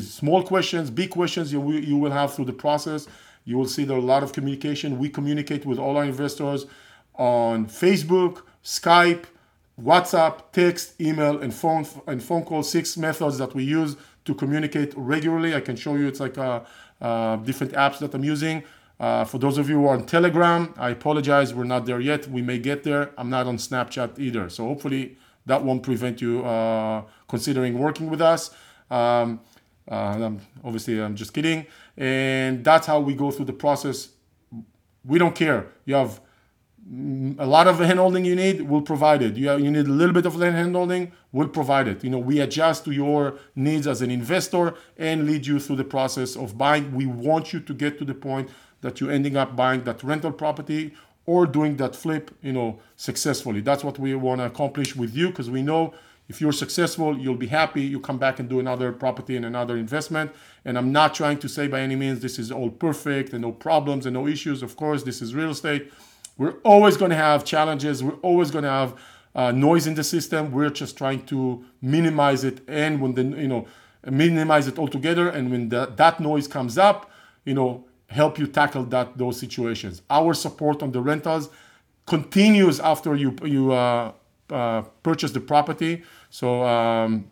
small 0.00 0.42
questions, 0.42 0.90
big 0.90 1.10
questions 1.10 1.52
you 1.52 1.60
will, 1.60 1.80
you 1.80 1.96
will 1.96 2.10
have 2.10 2.34
through 2.34 2.44
the 2.44 2.52
process. 2.52 3.08
You 3.44 3.56
will 3.56 3.66
see 3.66 3.84
there 3.84 3.96
are 3.96 4.00
a 4.00 4.02
lot 4.02 4.22
of 4.22 4.32
communication. 4.32 4.98
We 4.98 5.08
communicate 5.08 5.64
with 5.64 5.78
all 5.78 5.96
our 5.96 6.04
investors 6.04 6.66
on 7.14 7.66
Facebook, 7.66 8.42
Skype, 8.62 9.24
WhatsApp, 9.82 10.52
text, 10.52 11.00
email, 11.00 11.40
and 11.40 11.54
phone 11.54 11.86
and 12.06 12.22
phone 12.22 12.44
call. 12.44 12.62
Six 12.62 12.98
methods 12.98 13.38
that 13.38 13.54
we 13.54 13.64
use 13.64 13.96
to 14.26 14.34
communicate 14.34 14.92
regularly. 14.94 15.54
I 15.54 15.60
can 15.60 15.76
show 15.76 15.94
you. 15.96 16.06
It's 16.06 16.20
like 16.20 16.36
uh, 16.36 16.60
uh, 17.00 17.36
different 17.36 17.72
apps 17.72 17.98
that 17.98 18.14
I'm 18.14 18.24
using. 18.24 18.64
Uh, 18.98 19.24
for 19.24 19.38
those 19.38 19.56
of 19.56 19.68
you 19.68 19.76
who 19.76 19.86
are 19.86 19.94
on 19.94 20.04
Telegram, 20.04 20.74
I 20.76 20.90
apologize. 20.90 21.54
We're 21.54 21.64
not 21.64 21.86
there 21.86 22.00
yet. 22.00 22.28
We 22.28 22.42
may 22.42 22.58
get 22.58 22.84
there. 22.84 23.12
I'm 23.16 23.30
not 23.30 23.46
on 23.46 23.56
Snapchat 23.56 24.18
either. 24.18 24.50
So 24.50 24.66
hopefully 24.66 25.16
that 25.46 25.64
won't 25.64 25.82
prevent 25.82 26.20
you 26.20 26.44
uh, 26.44 27.04
considering 27.26 27.78
working 27.78 28.10
with 28.10 28.20
us. 28.20 28.50
Um, 28.90 29.40
uh, 29.88 30.32
obviously, 30.62 31.00
I'm 31.00 31.16
just 31.16 31.32
kidding. 31.32 31.66
And 31.96 32.62
that's 32.62 32.86
how 32.86 33.00
we 33.00 33.14
go 33.14 33.30
through 33.30 33.46
the 33.46 33.54
process. 33.54 34.10
We 35.04 35.18
don't 35.18 35.34
care. 35.34 35.68
You 35.86 35.94
have 35.94 36.20
Mm, 36.88 37.36
a 37.38 37.46
lot 37.46 37.68
of 37.68 37.78
hand 37.78 37.98
holding 37.98 38.24
you 38.24 38.34
need, 38.34 38.62
we'll 38.62 38.82
provide 38.82 39.22
it. 39.22 39.36
You, 39.36 39.48
have, 39.48 39.60
you 39.60 39.70
need 39.70 39.86
a 39.86 39.90
little 39.90 40.14
bit 40.14 40.26
of 40.26 40.34
hand 40.40 40.74
holding, 40.74 41.12
we'll 41.30 41.48
provide 41.48 41.88
it. 41.88 42.02
You 42.02 42.10
know, 42.10 42.18
we 42.18 42.40
adjust 42.40 42.84
to 42.86 42.90
your 42.90 43.38
needs 43.54 43.86
as 43.86 44.02
an 44.02 44.10
investor 44.10 44.74
and 44.96 45.26
lead 45.26 45.46
you 45.46 45.60
through 45.60 45.76
the 45.76 45.84
process 45.84 46.36
of 46.36 46.56
buying. 46.56 46.94
We 46.94 47.06
want 47.06 47.52
you 47.52 47.60
to 47.60 47.74
get 47.74 47.98
to 47.98 48.04
the 48.04 48.14
point 48.14 48.48
that 48.80 49.00
you're 49.00 49.12
ending 49.12 49.36
up 49.36 49.54
buying 49.54 49.84
that 49.84 50.02
rental 50.02 50.32
property 50.32 50.94
or 51.26 51.46
doing 51.46 51.76
that 51.76 51.94
flip, 51.94 52.34
you 52.42 52.52
know, 52.52 52.80
successfully. 52.96 53.60
That's 53.60 53.84
what 53.84 53.98
we 53.98 54.14
want 54.14 54.40
to 54.40 54.46
accomplish 54.46 54.96
with 54.96 55.14
you 55.14 55.28
because 55.28 55.50
we 55.50 55.62
know 55.62 55.94
if 56.30 56.40
you're 56.40 56.52
successful, 56.52 57.18
you'll 57.18 57.34
be 57.34 57.48
happy. 57.48 57.82
You 57.82 57.98
come 57.98 58.16
back 58.16 58.38
and 58.38 58.48
do 58.48 58.60
another 58.60 58.92
property 58.92 59.36
and 59.36 59.44
another 59.44 59.76
investment. 59.76 60.30
And 60.64 60.78
I'm 60.78 60.92
not 60.92 61.12
trying 61.12 61.38
to 61.38 61.48
say 61.48 61.66
by 61.66 61.80
any 61.80 61.96
means 61.96 62.20
this 62.20 62.38
is 62.38 62.52
all 62.52 62.70
perfect 62.70 63.32
and 63.32 63.42
no 63.42 63.50
problems 63.50 64.06
and 64.06 64.14
no 64.14 64.28
issues. 64.28 64.62
Of 64.62 64.76
course, 64.76 65.02
this 65.02 65.20
is 65.20 65.34
real 65.34 65.50
estate. 65.50 65.92
We're 66.40 66.56
always 66.64 66.96
going 66.96 67.10
to 67.10 67.18
have 67.18 67.44
challenges. 67.44 68.02
We're 68.02 68.22
always 68.22 68.50
going 68.50 68.64
to 68.64 68.70
have 68.70 68.94
uh, 69.34 69.52
noise 69.52 69.86
in 69.86 69.94
the 69.94 70.02
system. 70.02 70.52
We're 70.52 70.70
just 70.70 70.96
trying 70.96 71.26
to 71.26 71.62
minimize 71.82 72.44
it, 72.44 72.62
and 72.66 72.98
when 73.02 73.12
the 73.12 73.24
you 73.24 73.46
know 73.46 73.66
minimize 74.10 74.66
it 74.66 74.78
altogether. 74.78 75.28
And 75.28 75.50
when 75.50 75.68
the, 75.68 75.92
that 75.96 76.18
noise 76.18 76.48
comes 76.48 76.78
up, 76.78 77.10
you 77.44 77.52
know, 77.52 77.84
help 78.06 78.38
you 78.38 78.46
tackle 78.46 78.84
that 78.84 79.18
those 79.18 79.38
situations. 79.38 80.00
Our 80.08 80.32
support 80.32 80.82
on 80.82 80.92
the 80.92 81.02
rentals 81.02 81.50
continues 82.06 82.80
after 82.80 83.14
you 83.14 83.36
you 83.44 83.72
uh, 83.72 84.12
uh, 84.48 84.80
purchase 85.02 85.32
the 85.32 85.40
property. 85.40 86.04
So, 86.30 86.64
um, 86.64 87.28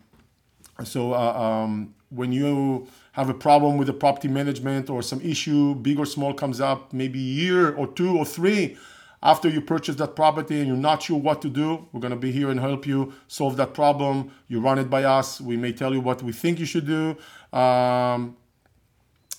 so 0.83 1.13
uh, 1.15 1.17
um, 1.45 1.95
when 2.09 2.31
you 2.31 2.87
have 3.13 3.27
a 3.27 3.33
problem 3.33 3.79
with 3.79 3.87
the 3.87 3.93
property 4.05 4.27
management 4.27 4.87
or 4.87 5.01
some 5.01 5.19
issue, 5.21 5.73
big 5.73 5.97
or 5.97 6.05
small, 6.05 6.35
comes 6.35 6.61
up, 6.61 6.93
maybe 6.93 7.17
a 7.17 7.33
year 7.43 7.73
or 7.73 7.87
two 7.87 8.15
or 8.15 8.23
three 8.23 8.77
after 9.21 9.49
you 9.49 9.61
purchase 9.61 9.95
that 9.97 10.15
property 10.15 10.59
and 10.59 10.67
you're 10.67 10.77
not 10.77 11.03
sure 11.03 11.17
what 11.17 11.41
to 11.41 11.49
do, 11.49 11.87
we're 11.91 11.99
going 11.99 12.11
to 12.11 12.17
be 12.17 12.31
here 12.31 12.49
and 12.49 12.59
help 12.59 12.87
you 12.87 13.13
solve 13.27 13.57
that 13.57 13.73
problem. 13.73 14.31
You 14.47 14.61
run 14.61 14.79
it 14.79 14.89
by 14.89 15.03
us. 15.03 15.41
We 15.41 15.57
may 15.57 15.73
tell 15.73 15.93
you 15.93 15.99
what 15.99 16.23
we 16.23 16.31
think 16.31 16.59
you 16.59 16.65
should 16.65 16.85
do. 16.85 17.17
Um, 17.57 18.37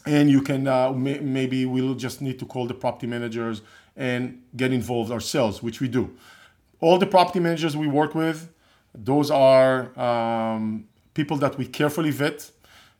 and 0.07 0.31
you 0.31 0.43
can 0.43 0.67
uh, 0.67 0.93
may, 0.93 1.19
maybe 1.21 1.65
we'll 1.67 1.95
just 1.95 2.21
need 2.21 2.39
to 2.41 2.47
call 2.47 2.67
the 2.67 2.75
property 2.75 3.07
managers 3.07 3.63
and 3.97 4.43
get 4.57 4.73
involved 4.73 5.11
ourselves, 5.11 5.63
which 5.63 5.81
we 5.81 5.89
do. 5.89 6.15
All 6.81 6.99
the 6.99 7.07
property 7.07 7.41
managers 7.41 7.77
we 7.77 7.87
work 7.87 8.15
with, 8.15 8.51
those 8.95 9.31
are 9.31 9.99
um, 9.99 10.89
people 11.15 11.37
that 11.39 11.57
we 11.59 11.67
carefully 11.67 12.11
vet. 12.11 12.51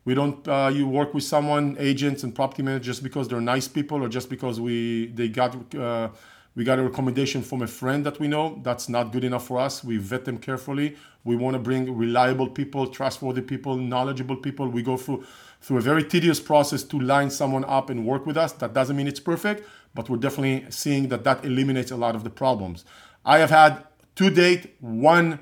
We 0.03 0.15
don't 0.15 0.47
uh, 0.47 0.71
you 0.73 0.87
work 0.87 1.13
with 1.13 1.23
someone, 1.23 1.75
agents 1.79 2.23
and 2.23 2.33
property 2.33 2.63
managers, 2.63 2.85
just 2.85 3.03
because 3.03 3.27
they're 3.27 3.41
nice 3.41 3.67
people 3.67 4.03
or 4.03 4.09
just 4.09 4.29
because 4.29 4.59
we 4.59 5.07
they 5.07 5.27
got 5.27 5.75
uh, 5.75 6.09
we 6.55 6.63
got 6.63 6.79
a 6.79 6.83
recommendation 6.83 7.41
from 7.41 7.61
a 7.61 7.67
friend 7.67 8.05
that 8.05 8.19
we 8.19 8.27
know. 8.27 8.59
That's 8.63 8.89
not 8.89 9.11
good 9.11 9.23
enough 9.23 9.47
for 9.47 9.59
us. 9.59 9.83
We 9.83 9.97
vet 9.97 10.25
them 10.25 10.37
carefully. 10.37 10.97
We 11.23 11.35
want 11.35 11.53
to 11.53 11.59
bring 11.59 11.95
reliable 11.95 12.49
people, 12.49 12.87
trustworthy 12.87 13.41
people, 13.41 13.77
knowledgeable 13.77 14.35
people. 14.35 14.67
We 14.67 14.81
go 14.81 14.97
through 14.97 15.25
through 15.61 15.77
a 15.77 15.81
very 15.81 16.03
tedious 16.03 16.39
process 16.39 16.83
to 16.83 16.99
line 16.99 17.29
someone 17.29 17.63
up 17.65 17.91
and 17.91 18.05
work 18.05 18.25
with 18.25 18.35
us. 18.35 18.51
That 18.53 18.73
doesn't 18.73 18.95
mean 18.95 19.07
it's 19.07 19.19
perfect, 19.19 19.67
but 19.93 20.09
we're 20.09 20.17
definitely 20.17 20.65
seeing 20.71 21.09
that 21.09 21.23
that 21.23 21.45
eliminates 21.45 21.91
a 21.91 21.95
lot 21.95 22.15
of 22.15 22.23
the 22.23 22.31
problems. 22.31 22.83
I 23.23 23.37
have 23.37 23.51
had 23.51 23.83
to 24.15 24.29
date 24.31 24.75
one 24.79 25.39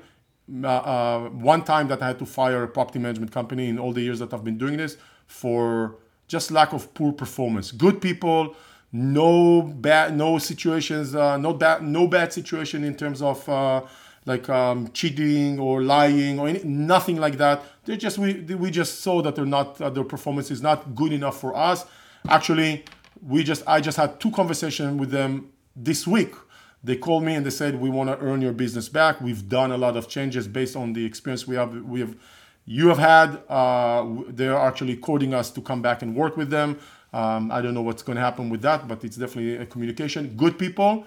uh, 0.62 0.66
uh, 0.66 1.28
one 1.28 1.62
time 1.64 1.88
that 1.88 2.02
I 2.02 2.08
had 2.08 2.18
to 2.18 2.26
fire 2.26 2.64
a 2.64 2.68
property 2.68 2.98
management 2.98 3.32
company 3.32 3.68
in 3.68 3.78
all 3.78 3.92
the 3.92 4.00
years 4.00 4.18
that 4.18 4.34
I've 4.34 4.44
been 4.44 4.58
doing 4.58 4.76
this 4.76 4.96
for 5.26 5.96
just 6.26 6.50
lack 6.50 6.72
of 6.72 6.92
poor 6.94 7.12
performance. 7.12 7.70
Good 7.72 8.00
people, 8.00 8.56
no 8.92 9.62
bad, 9.62 10.16
no 10.16 10.38
situations, 10.38 11.14
uh, 11.14 11.36
no 11.36 11.52
bad, 11.54 11.82
no 11.82 12.06
bad 12.06 12.32
situation 12.32 12.84
in 12.84 12.94
terms 12.96 13.22
of 13.22 13.48
uh, 13.48 13.82
like 14.26 14.48
um, 14.48 14.90
cheating 14.92 15.58
or 15.58 15.82
lying 15.82 16.38
or 16.38 16.48
any, 16.48 16.62
nothing 16.64 17.16
like 17.16 17.38
that. 17.38 17.62
They 17.84 17.96
just 17.96 18.18
we 18.18 18.34
we 18.34 18.70
just 18.70 19.00
saw 19.00 19.22
that 19.22 19.36
they're 19.36 19.46
not 19.46 19.80
uh, 19.80 19.90
their 19.90 20.04
performance 20.04 20.50
is 20.50 20.62
not 20.62 20.94
good 20.94 21.12
enough 21.12 21.40
for 21.40 21.56
us. 21.56 21.86
Actually, 22.28 22.84
we 23.26 23.44
just 23.44 23.62
I 23.66 23.80
just 23.80 23.96
had 23.96 24.20
two 24.20 24.30
conversations 24.30 24.98
with 24.98 25.10
them 25.10 25.52
this 25.76 26.06
week 26.06 26.34
they 26.82 26.96
called 26.96 27.24
me 27.24 27.34
and 27.34 27.44
they 27.44 27.50
said, 27.50 27.80
"We 27.80 27.90
want 27.90 28.08
to 28.08 28.18
earn 28.24 28.40
your 28.40 28.52
business 28.52 28.88
back. 28.88 29.20
We've 29.20 29.48
done 29.48 29.70
a 29.70 29.76
lot 29.76 29.96
of 29.96 30.08
changes 30.08 30.48
based 30.48 30.76
on 30.76 30.94
the 30.94 31.04
experience 31.04 31.46
we 31.46 31.56
have. 31.56 31.74
We 31.74 32.00
have, 32.00 32.16
you 32.64 32.88
have 32.88 32.98
had. 32.98 33.42
Uh, 33.48 34.06
they're 34.28 34.56
actually 34.56 34.96
courting 34.96 35.34
us 35.34 35.50
to 35.50 35.60
come 35.60 35.82
back 35.82 36.02
and 36.02 36.16
work 36.16 36.36
with 36.36 36.50
them. 36.50 36.78
Um, 37.12 37.50
I 37.50 37.60
don't 37.60 37.74
know 37.74 37.82
what's 37.82 38.02
going 38.02 38.16
to 38.16 38.22
happen 38.22 38.48
with 38.50 38.62
that, 38.62 38.86
but 38.86 39.04
it's 39.04 39.16
definitely 39.16 39.56
a 39.56 39.66
communication. 39.66 40.34
Good 40.36 40.58
people, 40.58 41.06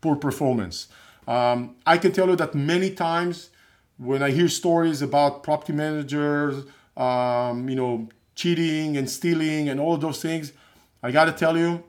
poor 0.00 0.16
performance. 0.16 0.88
Um, 1.28 1.76
I 1.86 1.98
can 1.98 2.12
tell 2.12 2.28
you 2.28 2.36
that 2.36 2.54
many 2.54 2.90
times 2.90 3.50
when 3.98 4.22
I 4.22 4.30
hear 4.30 4.48
stories 4.48 5.02
about 5.02 5.42
property 5.42 5.72
managers, 5.72 6.64
um, 6.96 7.68
you 7.68 7.76
know, 7.76 8.08
cheating 8.34 8.96
and 8.96 9.08
stealing 9.08 9.68
and 9.68 9.78
all 9.78 9.96
those 9.96 10.20
things, 10.20 10.52
I 11.02 11.10
got 11.10 11.26
to 11.26 11.32
tell 11.32 11.56
you, 11.56 11.84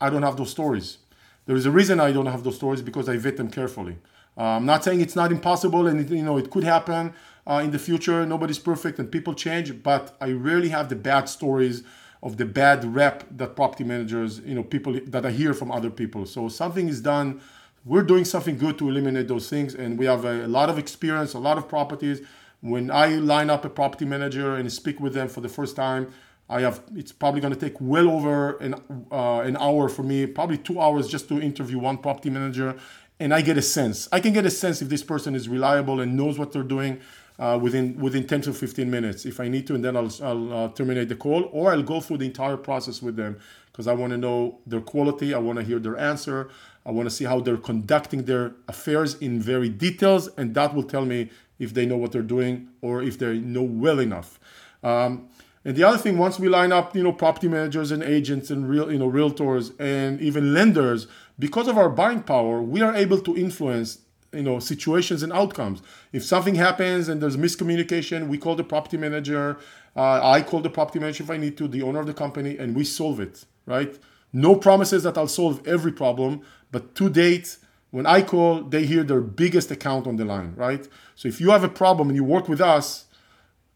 I 0.00 0.10
don't 0.10 0.22
have 0.22 0.36
those 0.36 0.50
stories. 0.50 0.98
There 1.46 1.56
is 1.56 1.66
a 1.66 1.70
reason 1.70 1.98
I 1.98 2.12
don't 2.12 2.26
have 2.26 2.44
those 2.44 2.56
stories 2.56 2.82
because 2.82 3.08
I 3.08 3.16
vet 3.16 3.36
them 3.36 3.50
carefully. 3.50 3.96
Uh, 4.36 4.42
I'm 4.42 4.66
not 4.66 4.84
saying 4.84 5.00
it's 5.00 5.16
not 5.16 5.32
impossible 5.32 5.86
and 5.88 6.00
it, 6.00 6.10
you 6.14 6.22
know 6.22 6.36
it 6.36 6.50
could 6.50 6.62
happen 6.62 7.12
uh, 7.46 7.60
in 7.64 7.72
the 7.72 7.78
future. 7.78 8.24
Nobody's 8.24 8.58
perfect 8.58 8.98
and 8.98 9.10
people 9.10 9.34
change, 9.34 9.82
but 9.82 10.16
I 10.20 10.30
rarely 10.30 10.68
have 10.68 10.88
the 10.88 10.96
bad 10.96 11.28
stories 11.28 11.82
of 12.22 12.36
the 12.36 12.44
bad 12.44 12.84
rep 12.84 13.24
that 13.36 13.54
property 13.54 13.84
managers, 13.84 14.40
you 14.40 14.54
know, 14.54 14.62
people 14.62 14.98
that 15.06 15.24
I 15.24 15.30
hear 15.30 15.54
from 15.54 15.70
other 15.70 15.90
people. 15.90 16.26
So 16.26 16.48
something 16.48 16.88
is 16.88 17.00
done. 17.00 17.40
We're 17.84 18.02
doing 18.02 18.24
something 18.24 18.58
good 18.58 18.76
to 18.78 18.88
eliminate 18.88 19.28
those 19.28 19.48
things, 19.48 19.74
and 19.74 19.98
we 19.98 20.06
have 20.06 20.24
a, 20.24 20.46
a 20.46 20.48
lot 20.48 20.68
of 20.68 20.78
experience, 20.78 21.34
a 21.34 21.38
lot 21.38 21.58
of 21.58 21.68
properties. 21.68 22.20
When 22.60 22.90
I 22.90 23.16
line 23.16 23.50
up 23.50 23.64
a 23.64 23.70
property 23.70 24.04
manager 24.04 24.56
and 24.56 24.70
speak 24.72 24.98
with 24.98 25.14
them 25.14 25.28
for 25.28 25.40
the 25.40 25.48
first 25.48 25.76
time, 25.76 26.12
I 26.50 26.62
have 26.62 26.82
it's 26.96 27.12
probably 27.12 27.40
going 27.40 27.52
to 27.52 27.60
take 27.60 27.76
well 27.80 28.10
over 28.10 28.56
an 28.58 28.74
uh, 29.12 29.40
an 29.40 29.56
hour 29.58 29.88
for 29.88 30.02
me, 30.02 30.26
probably 30.26 30.58
two 30.58 30.80
hours 30.80 31.06
just 31.06 31.28
to 31.28 31.40
interview 31.40 31.78
one 31.78 31.98
property 31.98 32.30
manager, 32.30 32.74
and 33.20 33.32
I 33.32 33.42
get 33.42 33.56
a 33.58 33.62
sense. 33.62 34.08
I 34.10 34.18
can 34.20 34.32
get 34.32 34.44
a 34.44 34.50
sense 34.50 34.82
if 34.82 34.88
this 34.88 35.04
person 35.04 35.34
is 35.34 35.48
reliable 35.48 36.00
and 36.00 36.16
knows 36.16 36.38
what 36.38 36.52
they're 36.52 36.62
doing 36.62 37.00
uh, 37.38 37.58
within 37.60 37.96
within 37.98 38.26
10 38.26 38.42
to 38.42 38.52
15 38.52 38.90
minutes 38.90 39.24
if 39.24 39.38
I 39.40 39.48
need 39.48 39.66
to, 39.68 39.74
and 39.74 39.84
then 39.84 39.96
I'll 39.96 40.12
I'll 40.22 40.52
uh, 40.52 40.68
terminate 40.68 41.08
the 41.08 41.16
call 41.16 41.48
or 41.52 41.72
I'll 41.72 41.82
go 41.82 42.00
through 42.00 42.18
the 42.18 42.26
entire 42.26 42.56
process 42.56 43.00
with 43.02 43.16
them 43.16 43.38
because 43.66 43.86
I 43.86 43.92
want 43.92 44.10
to 44.12 44.18
know 44.18 44.58
their 44.66 44.80
quality. 44.80 45.34
I 45.34 45.38
want 45.38 45.58
to 45.58 45.64
hear 45.64 45.78
their 45.78 45.96
answer. 45.96 46.50
I 46.84 46.90
want 46.90 47.08
to 47.08 47.14
see 47.14 47.24
how 47.24 47.40
they're 47.40 47.56
conducting 47.56 48.24
their 48.24 48.54
affairs 48.66 49.14
in 49.16 49.40
very 49.40 49.68
details, 49.68 50.28
and 50.36 50.54
that 50.54 50.74
will 50.74 50.82
tell 50.82 51.04
me 51.04 51.30
if 51.58 51.74
they 51.74 51.86
know 51.86 51.96
what 51.96 52.12
they're 52.12 52.22
doing 52.22 52.68
or 52.80 53.02
if 53.02 53.18
they 53.18 53.38
know 53.38 53.62
well 53.62 53.98
enough. 53.98 54.40
Um, 54.82 55.28
and 55.64 55.76
the 55.76 55.84
other 55.84 55.98
thing, 55.98 56.18
once 56.18 56.38
we 56.38 56.48
line 56.48 56.72
up, 56.72 56.96
you 56.96 57.02
know, 57.02 57.12
property 57.12 57.48
managers 57.48 57.90
and 57.90 58.02
agents 58.02 58.50
and 58.50 58.68
real, 58.68 58.90
you 58.90 58.98
know, 58.98 59.10
realtors 59.10 59.78
and 59.78 60.20
even 60.20 60.54
lenders, 60.54 61.06
because 61.38 61.68
of 61.68 61.76
our 61.76 61.90
buying 61.90 62.22
power, 62.22 62.62
we 62.62 62.80
are 62.80 62.94
able 62.94 63.20
to 63.20 63.36
influence, 63.36 63.98
you 64.32 64.42
know, 64.42 64.58
situations 64.58 65.22
and 65.22 65.32
outcomes. 65.32 65.82
If 66.12 66.24
something 66.24 66.54
happens 66.56 67.08
and 67.08 67.20
there's 67.20 67.36
miscommunication, 67.36 68.28
we 68.28 68.38
call 68.38 68.56
the 68.56 68.64
property 68.64 68.96
manager. 68.96 69.58
Uh, 69.96 70.20
I 70.22 70.42
call 70.42 70.60
the 70.60 70.70
property 70.70 70.98
manager 70.98 71.24
if 71.24 71.30
I 71.30 71.36
need 71.36 71.56
to, 71.58 71.68
the 71.68 71.82
owner 71.82 72.00
of 72.00 72.06
the 72.06 72.14
company, 72.14 72.56
and 72.58 72.76
we 72.76 72.84
solve 72.84 73.20
it. 73.20 73.44
right? 73.68 73.98
No 74.32 74.56
promises 74.56 75.02
that 75.04 75.16
I'll 75.16 75.28
solve 75.28 75.66
every 75.66 75.92
problem, 75.92 76.42
but 76.72 76.94
to 76.96 77.08
date, 77.08 77.56
when 77.90 78.06
I 78.06 78.22
call, 78.22 78.62
they 78.62 78.84
hear 78.84 79.02
their 79.02 79.20
biggest 79.20 79.70
account 79.70 80.06
on 80.06 80.16
the 80.16 80.24
line, 80.24 80.54
right? 80.56 80.86
So 81.16 81.28
if 81.28 81.40
you 81.40 81.50
have 81.50 81.64
a 81.64 81.68
problem 81.68 82.08
and 82.08 82.16
you 82.16 82.24
work 82.24 82.48
with 82.48 82.60
us, 82.60 83.06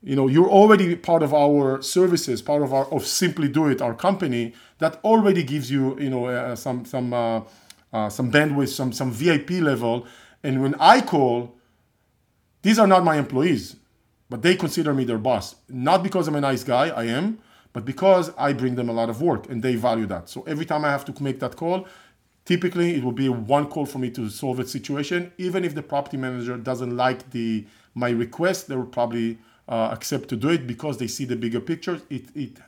you 0.02 0.16
know 0.16 0.26
you're 0.26 0.50
already 0.50 0.96
part 0.96 1.22
of 1.22 1.32
our 1.32 1.80
services 1.80 2.42
part 2.42 2.60
of 2.60 2.74
our 2.74 2.86
of 2.92 3.06
simply 3.06 3.48
do 3.48 3.68
it 3.68 3.80
our 3.80 3.94
company 3.94 4.52
that 4.78 4.98
already 5.04 5.44
gives 5.44 5.70
you 5.70 5.96
you 5.98 6.10
know 6.10 6.26
uh, 6.26 6.56
some 6.56 6.84
some 6.84 7.12
uh, 7.14 7.40
uh, 7.92 8.08
some 8.08 8.32
bandwidth 8.32 8.70
some 8.70 8.92
some 8.92 9.12
vip 9.12 9.48
level 9.50 10.04
and 10.42 10.62
when 10.62 10.74
i 10.76 11.00
call 11.00 11.54
these 12.62 12.78
are 12.78 12.86
not 12.86 13.04
my 13.04 13.16
employees 13.16 13.76
but 14.28 14.42
they 14.42 14.54
consider 14.54 14.94
me 14.94 15.04
their 15.04 15.18
boss 15.18 15.56
not 15.68 16.02
because 16.02 16.28
i'm 16.28 16.34
a 16.34 16.40
nice 16.40 16.64
guy 16.64 16.88
i 16.88 17.04
am 17.04 17.38
but 17.72 17.84
because 17.84 18.32
i 18.36 18.52
bring 18.52 18.74
them 18.74 18.88
a 18.88 18.92
lot 18.92 19.08
of 19.08 19.20
work 19.20 19.48
and 19.48 19.62
they 19.62 19.74
value 19.74 20.06
that 20.06 20.28
so 20.28 20.42
every 20.42 20.64
time 20.64 20.84
i 20.84 20.90
have 20.90 21.04
to 21.04 21.22
make 21.22 21.40
that 21.40 21.56
call 21.56 21.86
typically 22.44 22.94
it 22.96 23.04
will 23.04 23.12
be 23.12 23.28
one 23.28 23.66
call 23.66 23.86
for 23.86 23.98
me 23.98 24.10
to 24.10 24.28
solve 24.28 24.58
a 24.58 24.66
situation 24.66 25.32
even 25.38 25.64
if 25.64 25.74
the 25.74 25.82
property 25.82 26.16
manager 26.16 26.56
doesn't 26.56 26.96
like 26.96 27.30
the 27.30 27.66
my 27.94 28.10
request 28.10 28.68
they 28.68 28.76
will 28.76 28.84
probably 28.86 29.38
uh, 29.68 29.90
accept 29.92 30.28
to 30.28 30.36
do 30.36 30.48
it 30.50 30.66
because 30.66 30.98
they 30.98 31.06
see 31.06 31.24
the 31.24 31.36
bigger 31.36 31.60
picture. 31.60 32.00
It, 32.10 32.24
it, 32.34 32.58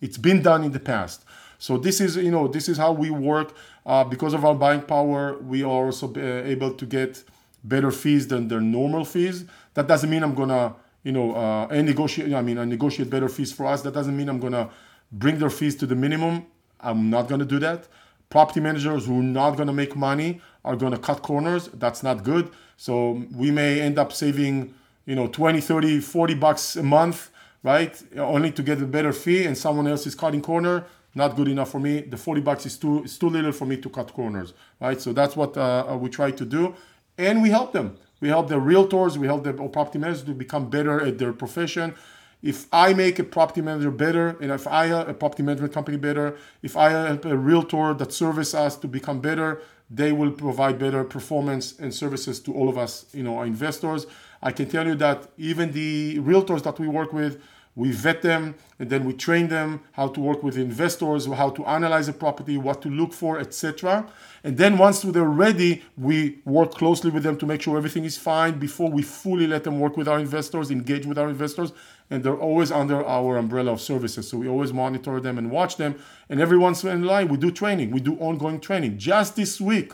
it's 0.00 0.18
been 0.18 0.42
done 0.42 0.64
in 0.64 0.72
the 0.72 0.80
past. 0.80 1.24
So 1.58 1.78
this 1.78 2.00
is, 2.00 2.16
you 2.16 2.30
know, 2.30 2.48
this 2.48 2.68
is 2.68 2.76
how 2.76 2.92
we 2.92 3.10
work. 3.10 3.54
Uh, 3.84 4.04
because 4.04 4.34
of 4.34 4.44
our 4.44 4.54
buying 4.54 4.82
power, 4.82 5.38
we 5.38 5.62
are 5.62 5.86
also 5.86 6.12
uh, 6.14 6.20
able 6.20 6.72
to 6.74 6.86
get 6.86 7.24
better 7.64 7.90
fees 7.90 8.28
than 8.28 8.48
their 8.48 8.60
normal 8.60 9.04
fees. 9.04 9.44
That 9.74 9.86
doesn't 9.86 10.08
mean 10.08 10.22
I'm 10.22 10.34
gonna, 10.34 10.74
you 11.02 11.12
know, 11.12 11.34
uh, 11.34 11.66
negotiate. 11.82 12.32
I 12.32 12.42
mean, 12.42 12.58
I 12.58 12.64
negotiate 12.64 13.10
better 13.10 13.28
fees 13.28 13.52
for 13.52 13.66
us. 13.66 13.82
That 13.82 13.94
doesn't 13.94 14.16
mean 14.16 14.28
I'm 14.28 14.40
gonna 14.40 14.70
bring 15.10 15.38
their 15.38 15.50
fees 15.50 15.74
to 15.76 15.86
the 15.86 15.94
minimum. 15.96 16.46
I'm 16.80 17.10
not 17.10 17.28
gonna 17.28 17.44
do 17.44 17.58
that. 17.60 17.88
Property 18.30 18.60
managers 18.60 19.06
who 19.06 19.20
are 19.20 19.22
not 19.22 19.56
gonna 19.56 19.72
make 19.72 19.94
money 19.96 20.40
are 20.64 20.76
gonna 20.76 20.98
cut 20.98 21.22
corners. 21.22 21.68
That's 21.74 22.02
not 22.02 22.22
good. 22.22 22.50
So 22.76 23.22
we 23.34 23.50
may 23.50 23.80
end 23.80 23.98
up 23.98 24.12
saving 24.12 24.74
you 25.06 25.14
know 25.14 25.26
20 25.26 25.60
30 25.60 26.00
40 26.00 26.34
bucks 26.34 26.76
a 26.76 26.82
month 26.82 27.30
right 27.62 28.02
only 28.16 28.50
to 28.52 28.62
get 28.62 28.80
a 28.80 28.86
better 28.86 29.12
fee 29.12 29.44
and 29.44 29.56
someone 29.56 29.86
else 29.86 30.06
is 30.06 30.14
cutting 30.14 30.40
corner 30.42 30.84
not 31.14 31.36
good 31.36 31.48
enough 31.48 31.70
for 31.70 31.80
me. 31.80 32.00
The 32.00 32.16
40 32.16 32.40
bucks 32.40 32.66
is 32.66 32.76
too 32.76 33.04
is 33.04 33.18
too 33.18 33.28
little 33.28 33.52
for 33.52 33.66
me 33.66 33.76
to 33.76 33.88
cut 33.88 34.12
corners 34.12 34.54
right? 34.82 35.00
So 35.00 35.12
that's 35.12 35.36
what 35.36 35.56
uh, 35.56 35.86
uh 35.88 35.96
we 35.96 36.08
try 36.08 36.30
to 36.30 36.44
do. 36.44 36.74
And 37.18 37.42
we 37.42 37.50
help 37.50 37.72
them. 37.72 37.96
We 38.20 38.28
help 38.28 38.48
the 38.48 38.56
realtors. 38.56 39.16
We 39.16 39.26
help 39.26 39.44
the 39.44 39.52
property 39.52 39.98
managers 39.98 40.24
to 40.24 40.34
become 40.34 40.70
better 40.70 41.00
at 41.00 41.18
their 41.18 41.32
profession. 41.32 41.94
If 42.42 42.66
I 42.72 42.92
make 42.92 43.18
a 43.20 43.24
property 43.24 43.60
manager 43.60 43.90
better, 43.90 44.36
and 44.40 44.50
if 44.50 44.66
I 44.66 44.86
help 44.86 45.08
a 45.08 45.14
property 45.14 45.44
management 45.44 45.72
company 45.72 45.96
better, 45.96 46.36
if 46.62 46.76
I 46.76 46.90
help 46.90 47.24
a 47.24 47.36
realtor 47.36 47.94
that 47.94 48.12
service 48.12 48.52
us 48.52 48.76
to 48.78 48.88
become 48.88 49.20
better, 49.20 49.62
they 49.88 50.10
will 50.10 50.32
provide 50.32 50.78
better 50.78 51.04
performance 51.04 51.78
and 51.78 51.94
services 51.94 52.40
to 52.40 52.52
all 52.52 52.68
of 52.68 52.76
us, 52.78 53.06
you 53.12 53.22
know, 53.22 53.36
our 53.38 53.46
investors. 53.46 54.06
I 54.42 54.50
can 54.50 54.68
tell 54.68 54.86
you 54.86 54.96
that 54.96 55.28
even 55.36 55.70
the 55.72 56.18
realtors 56.18 56.62
that 56.64 56.80
we 56.80 56.88
work 56.88 57.12
with, 57.12 57.40
we 57.74 57.90
vet 57.90 58.20
them 58.20 58.54
and 58.78 58.90
then 58.90 59.04
we 59.04 59.14
train 59.14 59.48
them 59.48 59.80
how 59.92 60.08
to 60.08 60.20
work 60.20 60.42
with 60.42 60.58
investors, 60.58 61.26
how 61.26 61.48
to 61.50 61.64
analyze 61.64 62.08
a 62.08 62.12
property, 62.12 62.58
what 62.58 62.82
to 62.82 62.90
look 62.90 63.12
for, 63.14 63.38
etc. 63.38 64.06
And 64.44 64.58
then 64.58 64.76
once 64.76 65.02
they're 65.02 65.24
ready, 65.24 65.82
we 65.96 66.40
work 66.44 66.72
closely 66.72 67.10
with 67.10 67.22
them 67.22 67.38
to 67.38 67.46
make 67.46 67.62
sure 67.62 67.78
everything 67.78 68.04
is 68.04 68.18
fine 68.18 68.58
before 68.58 68.90
we 68.90 69.02
fully 69.02 69.46
let 69.46 69.64
them 69.64 69.80
work 69.80 69.96
with 69.96 70.06
our 70.06 70.18
investors, 70.18 70.70
engage 70.70 71.06
with 71.06 71.18
our 71.18 71.30
investors, 71.30 71.72
and 72.10 72.22
they're 72.22 72.36
always 72.36 72.70
under 72.70 73.06
our 73.06 73.38
umbrella 73.38 73.72
of 73.72 73.80
services. 73.80 74.28
So 74.28 74.36
we 74.36 74.48
always 74.48 74.72
monitor 74.72 75.18
them 75.18 75.38
and 75.38 75.50
watch 75.50 75.76
them. 75.76 75.98
And 76.28 76.40
every 76.40 76.58
once 76.58 76.84
in 76.84 77.04
a 77.04 77.06
while, 77.06 77.26
we 77.26 77.38
do 77.38 77.50
training. 77.50 77.90
We 77.90 78.00
do 78.00 78.16
ongoing 78.16 78.60
training. 78.60 78.98
Just 78.98 79.36
this 79.36 79.60
week, 79.60 79.92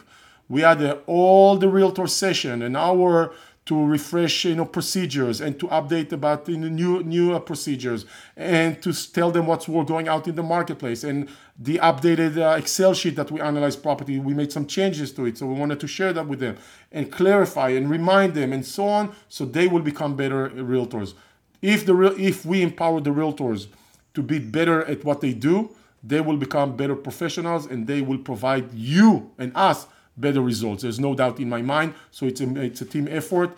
we 0.48 0.62
had 0.62 0.80
a, 0.82 0.94
all 1.06 1.56
the 1.58 1.68
realtor 1.68 2.06
session, 2.06 2.62
and 2.62 2.76
our 2.76 3.32
to 3.68 3.84
refresh 3.84 4.46
you 4.46 4.54
know 4.54 4.64
procedures 4.64 5.42
and 5.42 5.60
to 5.60 5.68
update 5.68 6.10
about 6.10 6.48
know, 6.48 6.68
new 6.68 7.02
new 7.02 7.34
uh, 7.34 7.38
procedures 7.38 8.06
and 8.34 8.82
to 8.82 8.94
tell 9.12 9.30
them 9.30 9.46
what's 9.46 9.66
going 9.66 10.08
out 10.08 10.26
in 10.26 10.34
the 10.34 10.42
marketplace. 10.42 11.04
And 11.04 11.28
the 11.58 11.76
updated 11.76 12.38
uh, 12.38 12.56
excel 12.56 12.94
sheet 12.94 13.14
that 13.16 13.30
we 13.30 13.42
analyzed 13.42 13.82
property 13.82 14.18
we 14.18 14.32
made 14.32 14.50
some 14.50 14.66
changes 14.66 15.12
to 15.12 15.26
it. 15.26 15.36
So 15.36 15.44
we 15.44 15.52
wanted 15.52 15.80
to 15.80 15.86
share 15.86 16.14
that 16.14 16.26
with 16.26 16.40
them 16.40 16.56
and 16.90 17.12
clarify 17.12 17.68
and 17.68 17.90
remind 17.90 18.32
them 18.32 18.54
and 18.54 18.64
so 18.64 18.88
on 18.88 19.14
so 19.28 19.44
they 19.44 19.68
will 19.68 19.82
become 19.82 20.16
better 20.16 20.48
realtors. 20.48 21.12
If 21.60 21.84
the 21.84 21.94
real 21.94 22.14
if 22.18 22.46
we 22.46 22.62
empower 22.62 23.02
the 23.02 23.10
realtors 23.10 23.66
to 24.14 24.22
be 24.22 24.38
better 24.38 24.82
at 24.86 25.04
what 25.04 25.20
they 25.20 25.34
do 25.34 25.70
they 26.02 26.22
will 26.22 26.38
become 26.38 26.74
better 26.74 26.96
professionals 26.96 27.66
and 27.66 27.86
they 27.86 28.00
will 28.00 28.18
provide 28.18 28.72
you 28.72 29.30
and 29.36 29.52
us 29.54 29.88
better 30.20 30.40
results. 30.40 30.82
There's 30.82 31.00
no 31.00 31.14
doubt 31.14 31.40
in 31.40 31.48
my 31.48 31.62
mind. 31.62 31.94
So 32.10 32.26
it's 32.26 32.40
a, 32.40 32.60
it's 32.60 32.80
a 32.80 32.84
team 32.84 33.08
effort. 33.10 33.56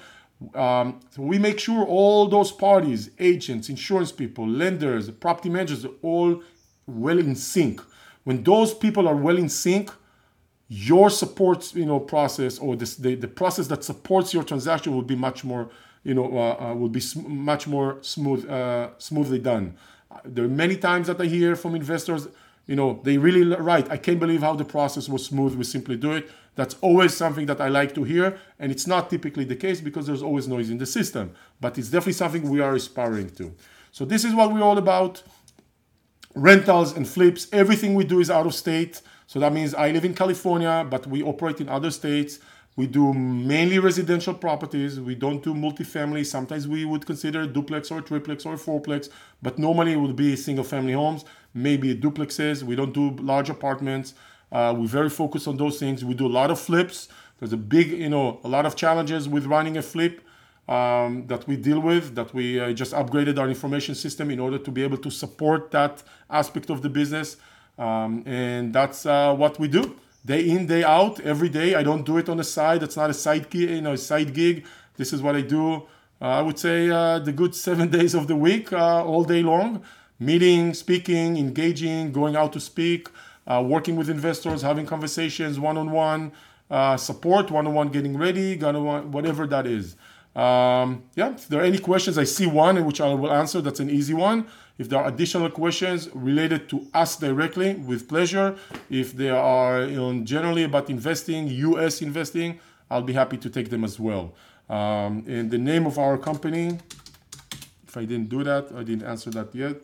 Um, 0.55 1.01
so 1.11 1.23
we 1.23 1.39
make 1.39 1.59
sure 1.59 1.85
all 1.85 2.27
those 2.29 2.51
parties, 2.51 3.11
agents, 3.19 3.69
insurance 3.69 4.13
people, 4.13 4.49
lenders, 4.49 5.11
property 5.11 5.51
managers, 5.51 5.85
are 5.85 5.91
all 6.03 6.43
well 6.87 7.19
in 7.19 7.35
sync. 7.37 7.81
When 8.25 8.43
those 8.43 8.75
people 8.75 9.07
are 9.09 9.17
well 9.17 9.37
in 9.37 9.49
sync, 9.49 9.91
your 10.69 11.11
support, 11.11 11.75
you 11.75 11.85
know, 11.85 11.99
process 11.99 12.59
or 12.59 12.77
this, 12.77 12.95
the, 12.97 13.17
the 13.17 13.29
process 13.29 13.67
that 13.67 13.83
supports 13.83 14.33
your 14.33 14.45
transaction 14.45 14.95
will 14.95 15.03
be 15.03 15.17
much 15.17 15.43
more, 15.45 15.69
you 16.05 16.15
know, 16.15 16.39
uh, 16.39 16.71
uh, 16.71 16.75
will 16.75 16.89
be 16.89 17.01
sm- 17.01 17.29
much 17.29 17.67
more 17.67 17.99
smooth, 18.03 18.49
uh, 18.49 18.91
smoothly 18.99 19.41
done. 19.41 19.77
There 20.25 20.45
are 20.45 20.49
many 20.49 20.77
times 20.77 21.09
that 21.09 21.21
I 21.21 21.27
hear 21.27 21.57
from 21.57 21.75
investors, 21.75 22.29
you 22.67 22.77
know, 22.77 23.01
they 23.03 23.19
really 23.19 23.45
right. 23.57 23.91
I 23.91 23.97
can't 23.97 24.21
believe 24.21 24.43
how 24.43 24.55
the 24.55 24.65
process 24.65 25.09
was 25.09 25.25
smooth. 25.25 25.55
We 25.57 25.65
simply 25.65 25.97
do 25.97 26.13
it. 26.13 26.31
That's 26.55 26.77
always 26.81 27.17
something 27.17 27.47
that 27.47 27.61
I 27.61 27.69
like 27.69 27.95
to 27.95 28.05
hear, 28.05 28.39
and 28.59 28.71
it's 28.71 28.87
not 28.87 29.09
typically 29.09 29.45
the 29.45 29.57
case 29.57 29.81
because 29.81 30.07
there's 30.07 30.23
always 30.23 30.47
noise 30.47 30.69
in 30.71 30.79
the 30.79 30.87
system, 30.87 31.33
but 31.61 31.79
it's 31.79 31.89
definitely 31.89 32.15
something 32.15 32.49
we 32.49 32.61
are 32.61 32.75
aspiring 32.75 33.31
to. 33.37 33.55
So 33.93 34.05
this 34.05 34.25
is 34.25 34.35
what 34.35 34.53
we're 34.53 34.63
all 34.63 34.79
about. 34.79 35.23
Rentals 36.35 36.97
and 36.97 37.09
flips. 37.09 37.49
Everything 37.53 37.95
we 37.95 38.05
do 38.05 38.21
is 38.21 38.31
out 38.31 38.47
of 38.47 38.55
state. 38.55 39.03
So 39.27 39.39
that 39.41 39.53
means 39.53 39.75
I 39.75 39.91
live 39.91 40.05
in 40.05 40.15
California, 40.15 40.87
but 40.89 41.07
we 41.07 41.23
operate 41.23 41.61
in 41.61 41.69
other 41.69 41.91
states. 41.91 42.41
We 42.77 42.87
do 42.87 43.13
mainly 43.13 43.79
residential 43.79 44.33
properties. 44.33 45.01
We 45.01 45.15
don't 45.15 45.43
do 45.43 45.55
multifamily. 45.55 46.25
Sometimes 46.25 46.69
we 46.69 46.85
would 46.85 47.05
consider 47.05 47.47
duplex 47.47 47.91
or 47.91 48.01
triplex 48.01 48.47
or 48.47 48.57
fourplex, 48.57 49.11
but 49.43 49.59
normally 49.59 49.93
it 49.93 49.97
would 49.97 50.17
be 50.17 50.37
single 50.37 50.65
family 50.65 50.93
homes, 50.93 51.25
maybe 51.53 51.95
duplexes. 51.95 52.63
We 52.63 52.77
don't 52.77 52.93
do 52.93 53.11
large 53.17 53.51
apartments. 53.51 54.15
Uh, 54.53 54.75
we're 54.77 54.87
very 54.87 55.11
focused 55.11 55.49
on 55.49 55.57
those 55.57 55.79
things. 55.79 56.05
We 56.05 56.15
do 56.15 56.27
a 56.27 56.35
lot 56.41 56.51
of 56.51 56.61
flips. 56.61 57.09
There's 57.39 57.53
a 57.53 57.57
big, 57.57 57.91
you 57.91 58.09
know, 58.09 58.41
a 58.45 58.49
lot 58.49 58.67
of 58.67 58.77
challenges 58.77 59.29
with 59.29 59.47
running 59.47 59.77
a 59.77 59.83
flip 59.83 60.21
um, 60.69 61.27
that 61.27 61.47
we 61.49 61.57
deal 61.57 61.81
with, 61.81 62.15
that 62.15 62.33
we 62.33 62.61
uh, 62.61 62.73
just 62.73 62.93
upgraded 62.93 63.39
our 63.39 63.49
information 63.49 63.95
system 63.95 64.31
in 64.31 64.39
order 64.39 64.59
to 64.59 64.71
be 64.71 64.83
able 64.83 64.99
to 64.99 65.11
support 65.11 65.71
that 65.73 66.03
aspect 66.29 66.71
of 66.71 66.83
the 66.83 66.89
business. 66.89 67.37
Um, 67.79 68.23
and 68.27 68.73
that's 68.73 69.07
uh, 69.07 69.35
what 69.35 69.59
we 69.59 69.67
do 69.69 69.97
day 70.25 70.49
in, 70.49 70.67
day 70.67 70.85
out, 70.85 71.21
every 71.21 71.49
day. 71.49 71.75
I 71.75 71.83
don't 71.83 72.05
do 72.05 72.19
it 72.19 72.29
on 72.29 72.37
the 72.37 72.45
side. 72.45 72.81
that's 72.81 72.97
not 72.97 73.11
a 73.11 73.15
side 73.15 73.51
gig, 73.51 73.71
you 73.71 73.81
know, 73.81 73.93
a 73.93 73.99
side 73.99 74.35
gig. 74.35 74.67
This 74.97 75.13
is 75.13 75.23
what 75.23 75.37
I 75.37 75.41
do. 75.41 75.87
Uh, 76.23 76.27
I 76.27 76.43
would 76.43 76.59
say 76.59 76.91
uh, 76.91 77.19
the 77.19 77.33
good 77.33 77.55
seven 77.55 77.89
days 77.99 78.15
of 78.15 78.27
the 78.27 78.37
week, 78.37 78.73
uh, 78.73 79.05
all 79.05 79.25
day 79.25 79.43
long, 79.43 79.83
meeting, 80.19 80.75
speaking, 80.75 81.37
engaging, 81.37 82.13
going 82.13 82.37
out 82.37 82.53
to 82.53 82.61
speak 82.61 83.09
uh, 83.47 83.63
working 83.67 83.97
with 83.97 84.09
investors, 84.09 84.63
having 84.63 84.87
conversations 84.87 85.59
one 85.59 85.77
on 85.77 85.91
one, 85.91 86.33
support 86.99 87.51
one 87.51 87.67
on 87.67 87.75
one, 87.75 87.89
getting 87.89 88.17
ready, 88.17 88.57
whatever 88.57 89.47
that 89.47 89.67
is. 89.67 89.97
Um, 90.37 91.03
yeah, 91.17 91.33
if 91.33 91.49
there 91.49 91.61
are 91.61 91.65
any 91.65 91.79
questions, 91.79 92.17
I 92.17 92.25
see 92.25 92.47
one 92.47 92.85
which 92.85 93.01
I 93.01 93.13
will 93.13 93.33
answer. 93.33 93.61
That's 93.61 93.81
an 93.81 93.91
easy 93.91 94.15
one. 94.15 94.47
If 94.81 94.89
there 94.89 94.99
are 94.99 95.09
additional 95.09 95.51
questions 95.51 96.09
related 96.15 96.71
to 96.71 96.87
us 96.95 97.17
directly, 97.17 97.75
with 97.75 98.09
pleasure. 98.09 98.57
If 98.89 99.15
they 99.15 99.29
are 99.29 99.87
generally 100.25 100.65
about 100.65 100.89
investing, 100.89 101.49
US 101.49 102.01
investing, 102.01 102.59
I'll 102.91 103.03
be 103.03 103.13
happy 103.13 103.37
to 103.37 103.51
take 103.51 103.69
them 103.69 103.85
as 103.85 104.01
well. 104.01 104.33
Um, 104.71 105.23
and 105.29 105.51
the 105.51 105.59
name 105.59 105.85
of 105.87 105.99
our 105.99 106.17
company, 106.17 106.79
if 107.87 107.95
I 107.95 108.07
didn't 108.07 108.31
do 108.31 108.43
that, 108.43 108.73
I 108.75 108.83
didn't 108.83 109.07
answer 109.07 109.31
that 109.33 109.55
yet. 109.55 109.83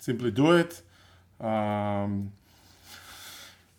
simply 0.00 0.30
do 0.30 0.52
it. 0.52 0.82
Um, 1.40 2.32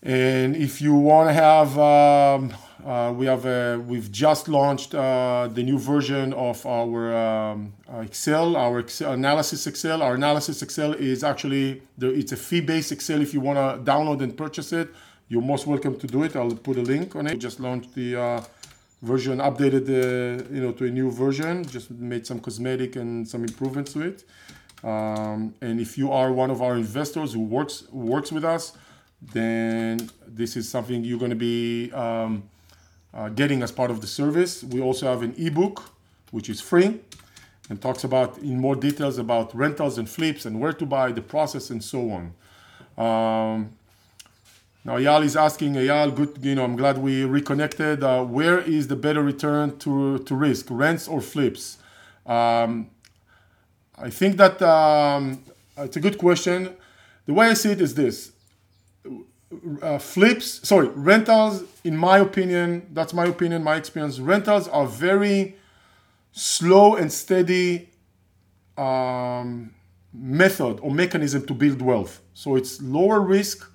and 0.04 0.56
if 0.56 0.82
you 0.82 0.96
want 0.96 1.30
to 1.30 1.34
have, 1.34 1.78
um, 1.78 2.54
uh, 2.86 3.14
we 3.14 3.28
have 3.28 3.46
a, 3.46 3.80
we've 3.80 4.12
just 4.12 4.48
launched 4.48 4.96
uh, 4.96 5.48
the 5.54 5.62
new 5.62 5.78
version 5.78 6.34
of 6.34 6.66
our 6.66 7.16
um, 7.16 7.74
Excel, 8.02 8.56
our 8.56 8.80
Excel, 8.80 9.14
analysis 9.14 9.68
Excel. 9.68 10.02
Our 10.02 10.16
analysis 10.16 10.62
Excel 10.64 10.94
is 10.94 11.24
actually 11.24 11.84
the, 11.98 12.10
it's 12.10 12.32
a 12.32 12.38
fee-based 12.38 12.92
Excel. 12.92 13.22
If 13.22 13.34
you 13.34 13.42
want 13.42 13.58
to 13.58 13.92
download 13.92 14.22
and 14.22 14.36
purchase 14.36 14.74
it, 14.74 14.90
you're 15.28 15.42
most 15.42 15.68
welcome 15.68 15.98
to 16.00 16.08
do 16.08 16.24
it. 16.24 16.36
I'll 16.36 16.56
put 16.56 16.78
a 16.78 16.82
link 16.82 17.16
on 17.16 17.28
it. 17.28 17.34
We 17.34 17.40
just 17.40 17.60
launched 17.60 17.94
the 17.94 18.20
uh, 18.20 18.42
version 19.02 19.40
updated 19.40 19.86
the 19.86 20.46
you 20.54 20.62
know 20.62 20.72
to 20.72 20.86
a 20.86 20.92
new 20.92 21.10
version 21.12 21.66
just 21.66 21.90
made 21.92 22.26
some 22.26 22.40
cosmetic 22.40 22.96
and 22.96 23.28
some 23.28 23.44
improvements 23.44 23.94
to 23.94 24.02
it 24.02 24.24
um, 24.84 25.54
and 25.62 25.80
if 25.80 25.98
you 25.98 26.12
are 26.12 26.32
one 26.32 26.52
of 26.52 26.62
our 26.62 26.76
investors 26.76 27.34
who 27.34 27.40
works 27.40 27.84
works 27.92 28.32
with 28.32 28.46
us 28.46 28.78
then 29.21 30.10
this 30.27 30.55
is 30.55 30.67
something 30.67 31.03
you're 31.03 31.19
going 31.19 31.31
to 31.31 31.36
be 31.36 31.91
um, 31.91 32.43
uh, 33.13 33.29
getting 33.29 33.62
as 33.62 33.71
part 33.71 33.91
of 33.91 34.01
the 34.01 34.07
service 34.07 34.63
we 34.63 34.81
also 34.81 35.05
have 35.07 35.21
an 35.21 35.34
ebook 35.38 35.91
which 36.31 36.49
is 36.49 36.60
free 36.62 36.99
and 37.69 37.81
talks 37.81 38.03
about 38.03 38.38
in 38.39 38.60
more 38.60 38.75
details 38.75 39.17
about 39.17 39.55
rentals 39.55 39.97
and 39.97 40.10
flips 40.10 40.45
and 40.45 40.60
where 40.60 40.73
to 40.73 40.86
buy 40.86 41.12
the 41.12 41.21
process 41.21 41.69
and 41.69 41.84
so 41.84 42.12
on 42.12 42.34
um, 42.97 43.71
now 44.84 44.97
Eyal 44.97 45.23
is 45.23 45.36
asking, 45.36 45.73
Eyal, 45.75 46.15
good, 46.15 46.39
you 46.41 46.55
know, 46.55 46.63
I'm 46.63 46.75
glad 46.75 46.97
we 46.97 47.23
reconnected. 47.23 48.03
Uh, 48.03 48.23
where 48.23 48.60
is 48.60 48.88
the 48.88 48.95
better 48.95 49.21
return 49.21 49.77
to, 49.79 50.17
to 50.19 50.36
risk, 50.36 50.67
rents 50.71 51.07
or 51.07 51.21
flips? 51.21 51.77
Um, 52.25 52.89
I 53.95 54.10
think 54.10 54.38
that 54.38 54.60
um, 54.63 55.43
it's 55.77 55.97
a 55.97 55.99
good 55.99 56.17
question. 56.17 56.75
The 57.27 57.34
way 57.34 57.47
I 57.47 57.53
see 57.53 57.71
it 57.71 57.81
is 57.81 57.93
this. 57.93 58.31
Uh, 59.82 59.98
flips, 59.98 60.66
sorry, 60.66 60.88
rentals, 60.90 61.64
in 61.84 61.98
my 61.98 62.20
opinion, 62.20 62.88
that's 62.94 63.14
my 63.14 63.26
opinion, 63.26 63.62
my 63.62 63.76
experience, 63.76 64.18
rentals 64.18 64.68
are 64.70 64.88
very 64.88 65.56
slow 66.32 66.96
and 66.96 67.12
steady 67.12 67.90
um, 68.78 69.74
method 70.14 70.80
or 70.82 70.92
mechanism 70.92 71.46
to 71.48 71.54
build 71.54 71.82
wealth. 71.82 72.22
So 72.34 72.56
it's 72.56 72.82
lower 72.82 73.20
risk, 73.20 73.70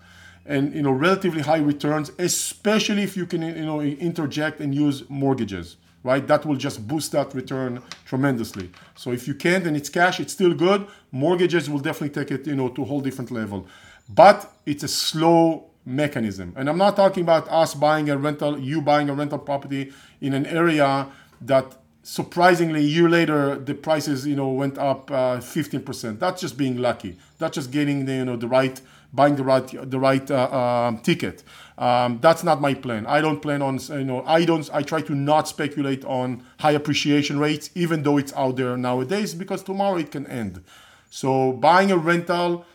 and 0.46 0.74
you 0.74 0.82
know 0.82 0.92
relatively 0.92 1.42
high 1.42 1.58
returns, 1.58 2.10
especially 2.18 3.02
if 3.02 3.16
you 3.16 3.26
can 3.26 3.42
you 3.42 3.66
know 3.66 3.80
interject 3.82 4.60
and 4.60 4.74
use 4.74 5.04
mortgages, 5.10 5.76
right? 6.02 6.26
That 6.26 6.46
will 6.46 6.56
just 6.56 6.86
boost 6.86 7.12
that 7.12 7.34
return 7.34 7.82
tremendously. 8.04 8.70
So 8.94 9.12
if 9.12 9.28
you 9.28 9.34
can't 9.34 9.66
and 9.66 9.76
it's 9.76 9.88
cash, 9.88 10.20
it's 10.20 10.32
still 10.32 10.54
good. 10.54 10.86
Mortgages 11.12 11.68
will 11.68 11.80
definitely 11.80 12.14
take 12.24 12.30
it 12.30 12.46
you 12.46 12.54
know 12.56 12.68
to 12.70 12.82
a 12.82 12.84
whole 12.84 13.00
different 13.00 13.30
level, 13.30 13.66
but 14.08 14.52
it's 14.64 14.82
a 14.82 14.88
slow 14.88 15.70
mechanism. 15.84 16.52
And 16.56 16.68
I'm 16.68 16.78
not 16.78 16.96
talking 16.96 17.22
about 17.22 17.48
us 17.48 17.74
buying 17.74 18.10
a 18.10 18.16
rental, 18.16 18.58
you 18.58 18.80
buying 18.80 19.08
a 19.08 19.14
rental 19.14 19.38
property 19.38 19.92
in 20.20 20.32
an 20.34 20.46
area 20.46 21.08
that 21.40 21.76
surprisingly 22.02 22.80
a 22.80 22.82
year 22.82 23.08
later 23.08 23.56
the 23.56 23.74
prices 23.74 24.24
you 24.24 24.36
know 24.36 24.48
went 24.48 24.78
up 24.78 25.10
uh, 25.10 25.38
15% 25.38 26.20
that's 26.20 26.40
just 26.40 26.56
being 26.56 26.76
lucky 26.76 27.18
that's 27.38 27.56
just 27.56 27.72
getting 27.72 28.04
the 28.04 28.12
you 28.12 28.24
know 28.24 28.36
the 28.36 28.46
right 28.46 28.80
buying 29.12 29.36
the 29.36 29.42
right 29.42 29.90
the 29.90 29.98
right 29.98 30.30
uh, 30.30 30.34
uh, 30.34 31.00
ticket. 31.02 31.42
Um, 31.78 32.18
that's 32.20 32.44
not 32.44 32.60
my 32.60 32.74
plan. 32.74 33.06
I 33.06 33.20
don't 33.20 33.40
plan 33.40 33.62
on 33.62 33.78
you 33.88 34.04
know 34.04 34.22
I 34.24 34.44
don't 34.44 34.68
I 34.72 34.82
try 34.82 35.00
to 35.02 35.14
not 35.14 35.48
speculate 35.48 36.04
on 36.04 36.44
high 36.60 36.72
appreciation 36.72 37.38
rates, 37.38 37.70
even 37.74 38.02
though 38.02 38.18
it's 38.18 38.32
out 38.34 38.56
there 38.56 38.76
nowadays, 38.76 39.34
because 39.34 39.62
tomorrow 39.62 39.96
it 39.96 40.10
can 40.10 40.26
end. 40.26 40.62
So 41.10 41.52
buying 41.52 41.90
a 41.90 41.96
rental, 41.96 42.66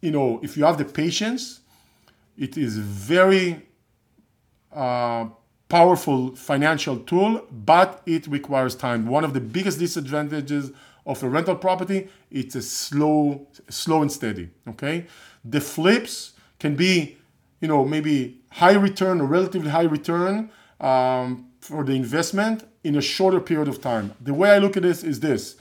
you 0.00 0.10
know, 0.10 0.40
if 0.42 0.56
you 0.56 0.64
have 0.64 0.78
the 0.78 0.84
patience, 0.84 1.60
it 2.36 2.56
is 2.56 2.78
very 2.78 3.66
uh, 4.72 5.26
powerful 5.68 6.34
financial 6.36 6.98
tool, 6.98 7.46
but 7.50 8.02
it 8.06 8.26
requires 8.26 8.74
time. 8.74 9.06
One 9.06 9.24
of 9.24 9.32
the 9.34 9.40
biggest 9.40 9.78
disadvantages 9.78 10.70
of 11.06 11.22
a 11.22 11.28
rental 11.28 11.56
property, 11.56 12.08
it's 12.30 12.54
a 12.54 12.62
slow, 12.62 13.46
slow 13.68 14.02
and 14.02 14.12
steady. 14.12 14.50
Okay, 14.68 15.06
the 15.44 15.60
flips 15.60 16.32
can 16.58 16.74
be, 16.76 17.16
you 17.60 17.68
know, 17.68 17.84
maybe 17.84 18.40
high 18.50 18.74
return 18.74 19.20
or 19.20 19.24
relatively 19.24 19.70
high 19.70 19.84
return 19.84 20.50
um, 20.80 21.48
for 21.60 21.84
the 21.84 21.92
investment 21.92 22.64
in 22.84 22.96
a 22.96 23.00
shorter 23.00 23.40
period 23.40 23.68
of 23.68 23.80
time. 23.80 24.14
The 24.20 24.34
way 24.34 24.50
I 24.50 24.58
look 24.58 24.76
at 24.76 24.82
this 24.82 25.02
is 25.02 25.20
this: 25.20 25.56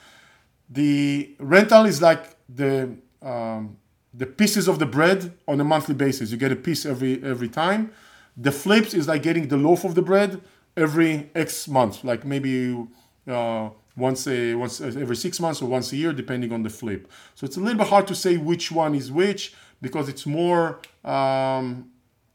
the 0.70 1.36
rental 1.40 1.86
is 1.86 2.02
like 2.02 2.36
the 2.50 2.96
um, 3.22 3.78
the 4.18 4.26
pieces 4.26 4.68
of 4.68 4.80
the 4.80 4.86
bread 4.86 5.34
on 5.48 5.60
a 5.60 5.64
monthly 5.64 5.96
basis. 5.96 6.32
You 6.32 6.38
get 6.38 6.52
a 6.52 6.56
piece 6.56 6.86
every 6.86 7.24
every 7.24 7.50
time. 7.50 7.92
The 8.38 8.52
flips 8.52 8.94
is 8.94 9.08
like 9.08 9.24
getting 9.24 9.48
the 9.48 9.58
loaf 9.58 9.84
of 9.84 9.96
the 9.96 10.02
bread 10.02 10.42
every 10.76 11.30
X 11.36 11.68
month, 11.68 12.04
like 12.04 12.26
maybe 12.26 12.86
uh, 13.28 13.70
once 13.96 14.28
a 14.28 14.56
once 14.56 14.82
every 14.82 15.16
six 15.16 15.40
months 15.40 15.62
or 15.62 15.68
once 15.70 15.92
a 15.94 15.96
year, 15.96 16.14
depending 16.14 16.52
on 16.52 16.64
the 16.64 16.70
flip. 16.70 17.10
So 17.36 17.46
it's 17.46 17.58
a 17.58 17.60
little 17.60 17.78
bit 17.78 17.88
hard 17.88 18.08
to 18.08 18.16
say 18.16 18.38
which 18.38 18.72
one 18.72 18.96
is 18.96 19.12
which 19.12 19.54
because 19.82 20.10
it's 20.10 20.26
more 20.26 20.80
um, 21.04 21.92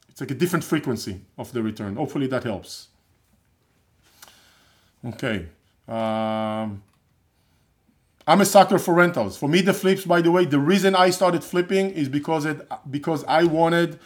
it's 0.09 0.21
like 0.21 0.31
a 0.31 0.35
different 0.35 0.65
frequency 0.65 1.21
of 1.39 1.53
the 1.53 1.63
return. 1.63 1.97
Hopefully 1.97 2.27
that 2.29 2.45
helps. 2.45 2.89
Okay. 5.05 5.47
Um, 5.89 6.83
I'm 8.31 8.41
a 8.41 8.47
sucker 8.47 8.79
for 8.79 8.95
rentals. 8.95 9.37
For 9.37 9.49
me, 9.49 9.61
the 9.61 9.75
flips, 9.75 10.05
by 10.05 10.21
the 10.21 10.31
way, 10.31 10.45
the 10.45 10.61
reason 10.61 10.95
I 10.95 11.11
started 11.11 11.43
flipping 11.43 11.91
is 11.91 12.09
because 12.09 12.45
it 12.45 12.59
because 12.89 13.25
I 13.25 13.43
wanted 13.43 13.99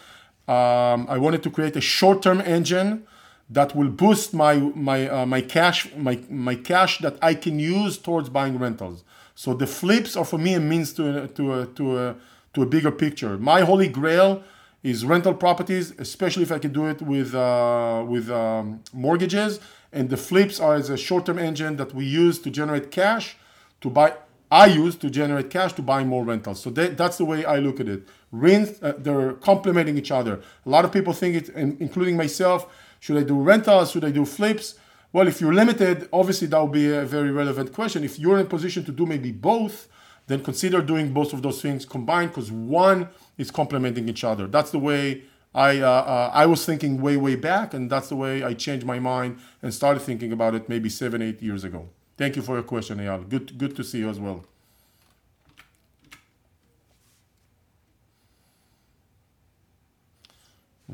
um, 0.48 1.06
I 1.10 1.18
wanted 1.18 1.42
to 1.42 1.50
create 1.50 1.76
a 1.76 1.82
short-term 1.82 2.40
engine 2.40 3.06
that 3.50 3.76
will 3.76 3.90
boost 3.90 4.32
my 4.32 4.54
my 4.90 5.08
uh, 5.08 5.26
my 5.26 5.42
cash 5.42 5.94
my 5.94 6.20
my 6.30 6.54
cash 6.54 7.00
that 7.00 7.18
I 7.20 7.34
can 7.34 7.58
use 7.58 7.98
towards 7.98 8.30
buying 8.30 8.58
rentals. 8.58 9.04
So 9.34 9.52
the 9.52 9.66
flips 9.66 10.16
are 10.16 10.24
for 10.24 10.38
me 10.38 10.54
a 10.54 10.60
means 10.60 10.94
to 10.94 11.28
to 11.28 11.60
a, 11.60 11.66
to 11.66 11.98
a 11.98 12.16
to 12.54 12.62
a 12.62 12.66
bigger 12.66 12.92
picture. 12.92 13.36
My 13.36 13.60
holy 13.60 13.88
grail 13.88 14.42
is 14.82 15.04
rental 15.04 15.34
properties, 15.34 15.92
especially 15.98 16.44
if 16.44 16.50
I 16.50 16.58
can 16.58 16.72
do 16.72 16.86
it 16.86 17.02
with 17.02 17.34
uh, 17.34 18.02
with 18.08 18.30
um, 18.30 18.80
mortgages. 18.94 19.60
And 19.92 20.08
the 20.08 20.16
flips 20.16 20.60
are 20.60 20.74
as 20.74 20.88
a 20.88 20.96
short-term 20.96 21.38
engine 21.38 21.76
that 21.76 21.94
we 21.94 22.06
use 22.06 22.38
to 22.38 22.50
generate 22.50 22.90
cash 22.90 23.36
to 23.84 23.90
buy. 23.90 24.08
I 24.50 24.66
use 24.66 24.94
to 24.96 25.08
generate 25.10 25.48
cash 25.50 25.72
to 25.74 25.82
buy 25.82 26.04
more 26.04 26.24
rentals. 26.24 26.60
So 26.64 26.70
that, 26.70 26.96
that's 26.96 27.18
the 27.18 27.24
way 27.24 27.44
I 27.44 27.58
look 27.66 27.80
at 27.80 27.88
it. 27.88 28.00
Rent, 28.30 28.78
uh, 28.82 28.92
they're 29.04 29.32
complementing 29.50 29.96
each 29.98 30.12
other. 30.20 30.34
A 30.66 30.70
lot 30.74 30.84
of 30.84 30.92
people 30.92 31.12
think 31.12 31.32
it, 31.40 31.48
including 31.86 32.16
myself, 32.16 32.60
should 33.00 33.16
I 33.16 33.24
do 33.32 33.36
rentals? 33.50 33.90
Should 33.92 34.04
I 34.04 34.10
do 34.10 34.24
flips? 34.24 34.74
Well, 35.12 35.28
if 35.28 35.40
you're 35.40 35.54
limited, 35.54 36.08
obviously 36.12 36.48
that 36.48 36.60
would 36.60 36.72
be 36.72 36.88
a 36.92 37.04
very 37.04 37.30
relevant 37.30 37.72
question. 37.72 38.04
If 38.04 38.18
you're 38.18 38.38
in 38.38 38.46
a 38.46 38.48
position 38.56 38.84
to 38.84 38.92
do 38.92 39.06
maybe 39.06 39.32
both, 39.32 39.88
then 40.26 40.42
consider 40.42 40.80
doing 40.82 41.12
both 41.12 41.32
of 41.32 41.42
those 41.42 41.60
things 41.60 41.84
combined 41.84 42.30
because 42.30 42.50
one 42.50 43.08
is 43.38 43.50
complementing 43.50 44.08
each 44.08 44.24
other. 44.24 44.46
That's 44.46 44.70
the 44.70 44.78
way 44.78 45.22
I 45.54 45.78
uh, 45.78 45.88
uh, 45.88 46.30
I 46.42 46.46
was 46.46 46.64
thinking 46.64 47.00
way 47.00 47.16
way 47.16 47.36
back, 47.36 47.74
and 47.74 47.88
that's 47.88 48.08
the 48.08 48.16
way 48.16 48.42
I 48.42 48.54
changed 48.54 48.84
my 48.84 48.98
mind 48.98 49.38
and 49.62 49.72
started 49.72 50.00
thinking 50.00 50.32
about 50.32 50.54
it 50.54 50.68
maybe 50.68 50.88
seven 50.88 51.22
eight 51.22 51.40
years 51.42 51.62
ago. 51.62 51.88
Thank 52.16 52.36
you 52.36 52.42
for 52.42 52.54
your 52.54 52.62
question, 52.62 52.98
Eyal. 52.98 53.28
Good 53.28 53.58
good 53.58 53.74
to 53.76 53.84
see 53.84 53.98
you 53.98 54.08
as 54.08 54.18
well. 54.18 54.44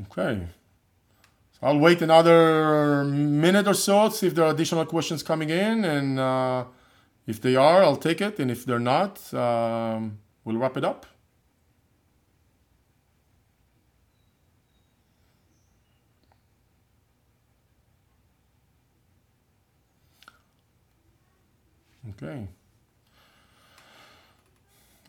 Okay. 0.03 0.47
I'll 1.61 1.77
wait 1.77 2.01
another 2.01 3.03
minute 3.03 3.67
or 3.67 3.75
so, 3.75 4.09
to 4.09 4.15
see 4.15 4.27
if 4.27 4.33
there 4.35 4.45
are 4.45 4.53
additional 4.53 4.85
questions 4.85 5.23
coming 5.23 5.49
in, 5.49 5.85
and. 5.85 6.19
Uh, 6.19 6.65
if 7.27 7.39
they 7.39 7.55
are, 7.55 7.83
I'll 7.83 7.97
take 7.97 8.19
it, 8.21 8.39
and 8.39 8.49
if 8.49 8.65
they're 8.65 8.79
not, 8.79 9.33
um, 9.33 10.17
we'll 10.43 10.57
wrap 10.57 10.75
it 10.75 10.83
up. 10.83 11.05
Okay. 22.17 22.47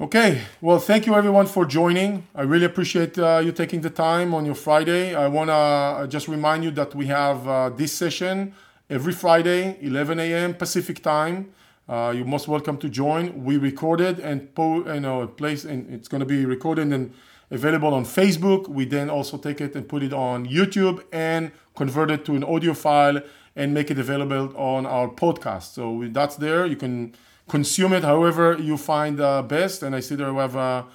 Okay, 0.01 0.43
well, 0.61 0.79
thank 0.79 1.07
you 1.07 1.15
everyone 1.15 1.47
for 1.47 1.65
joining. 1.65 2.27
I 2.35 2.43
really 2.43 2.65
appreciate 2.65 3.19
uh, 3.19 3.41
you 3.45 3.53
taking 3.53 3.83
the 3.83 3.91
time 3.91 4.35
on 4.35 4.45
your 4.45 4.55
Friday. 4.55 5.15
I 5.15 5.29
want 5.29 5.51
to 5.51 6.09
just 6.09 6.29
remind 6.29 6.65
you 6.65 6.71
that 6.73 6.95
we 6.95 7.07
have 7.07 7.47
uh, 7.47 7.69
this 7.69 7.93
session 7.93 8.55
every 8.91 9.13
Friday, 9.13 9.79
11 9.81 10.19
a.m. 10.19 10.55
Pacific 10.55 11.03
time. 11.03 11.53
Uh, 11.89 12.13
you're 12.17 12.25
most 12.25 12.49
welcome 12.49 12.79
to 12.79 12.89
join. 12.89 13.45
We 13.45 13.59
recorded 13.59 14.19
and 14.19 14.53
po- 14.55 14.85
you 14.93 15.01
know 15.01 15.27
place 15.27 15.65
and 15.65 15.93
it's 15.93 16.09
going 16.09 16.21
to 16.21 16.27
be 16.27 16.47
recorded 16.47 16.93
and 16.93 17.13
available 17.51 17.93
on 17.95 18.05
Facebook. 18.05 18.69
We 18.69 18.87
then 18.87 19.11
also 19.11 19.37
take 19.37 19.61
it 19.61 19.77
and 19.77 19.89
put 19.89 20.03
it 20.03 20.13
on 20.13 20.47
YouTube 20.47 21.05
and 21.13 21.53
convert 21.77 22.11
it 22.11 22.25
to 22.25 22.35
an 22.35 22.45
audio 22.45 22.75
file 22.75 23.21
and 23.55 23.75
make 23.75 23.91
it 23.91 23.99
available 23.99 24.57
on 24.57 24.87
our 24.87 25.09
podcast. 25.09 25.75
So 25.75 26.09
that's 26.11 26.37
there. 26.37 26.67
You 26.67 26.77
can 26.77 27.15
consume 27.49 27.93
it 27.93 28.05
however 28.05 28.57
you 28.59 28.77
find 28.77 29.21
uh, 29.21 29.43
best. 29.43 29.83
And 29.83 29.95
I 29.95 30.01
see 30.01 30.15
there 30.15 30.33
we 30.33 30.41
have 30.41 30.57
a 30.57 30.87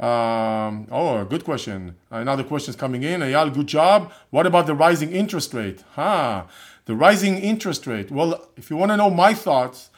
um, 0.00 0.86
oh, 0.90 1.24
good 1.26 1.44
question. 1.44 1.96
Another 2.10 2.42
question 2.42 2.70
is 2.70 2.76
coming 2.76 3.02
in. 3.02 3.20
Eyal, 3.20 3.52
good 3.52 3.66
job. 3.66 4.10
What 4.30 4.46
about 4.46 4.66
the 4.66 4.74
rising 4.74 5.12
interest 5.12 5.52
rate? 5.52 5.84
Huh. 5.92 6.44
the 6.86 6.96
rising 6.96 7.36
interest 7.36 7.86
rate. 7.86 8.10
Well, 8.10 8.48
if 8.56 8.70
you 8.70 8.76
want 8.76 8.90
to 8.92 8.96
know 8.96 9.10
my 9.10 9.34
thoughts, 9.34 9.90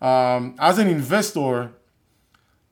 um, 0.00 0.56
as 0.58 0.78
an 0.78 0.88
investor, 0.88 1.72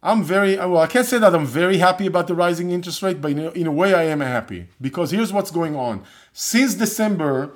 I'm 0.02 0.24
very 0.24 0.56
well. 0.56 0.78
I 0.78 0.86
can't 0.86 1.06
say 1.06 1.18
that 1.18 1.34
I'm 1.34 1.44
very 1.44 1.78
happy 1.78 2.06
about 2.06 2.26
the 2.26 2.34
rising 2.34 2.70
interest 2.70 3.02
rate, 3.02 3.20
but 3.20 3.32
in 3.32 3.38
a, 3.38 3.50
in 3.50 3.66
a 3.66 3.72
way, 3.72 3.92
I 3.94 4.04
am 4.04 4.20
happy 4.20 4.68
because 4.80 5.10
here's 5.10 5.32
what's 5.32 5.50
going 5.50 5.76
on. 5.76 6.04
Since 6.32 6.74
December, 6.74 7.52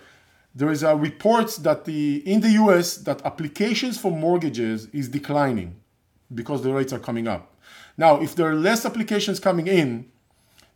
there 0.55 0.71
is 0.71 0.83
a 0.83 0.95
report 0.95 1.51
that 1.63 1.85
the 1.85 2.17
in 2.31 2.41
the 2.41 2.51
US 2.51 2.97
that 2.99 3.25
applications 3.25 3.99
for 3.99 4.11
mortgages 4.11 4.87
is 4.93 5.09
declining 5.09 5.77
because 6.35 6.63
the 6.63 6.73
rates 6.73 6.93
are 6.93 6.99
coming 6.99 7.27
up. 7.27 7.55
Now, 7.97 8.21
if 8.21 8.35
there 8.35 8.49
are 8.51 8.55
less 8.55 8.85
applications 8.85 9.39
coming 9.39 9.67
in, 9.67 10.11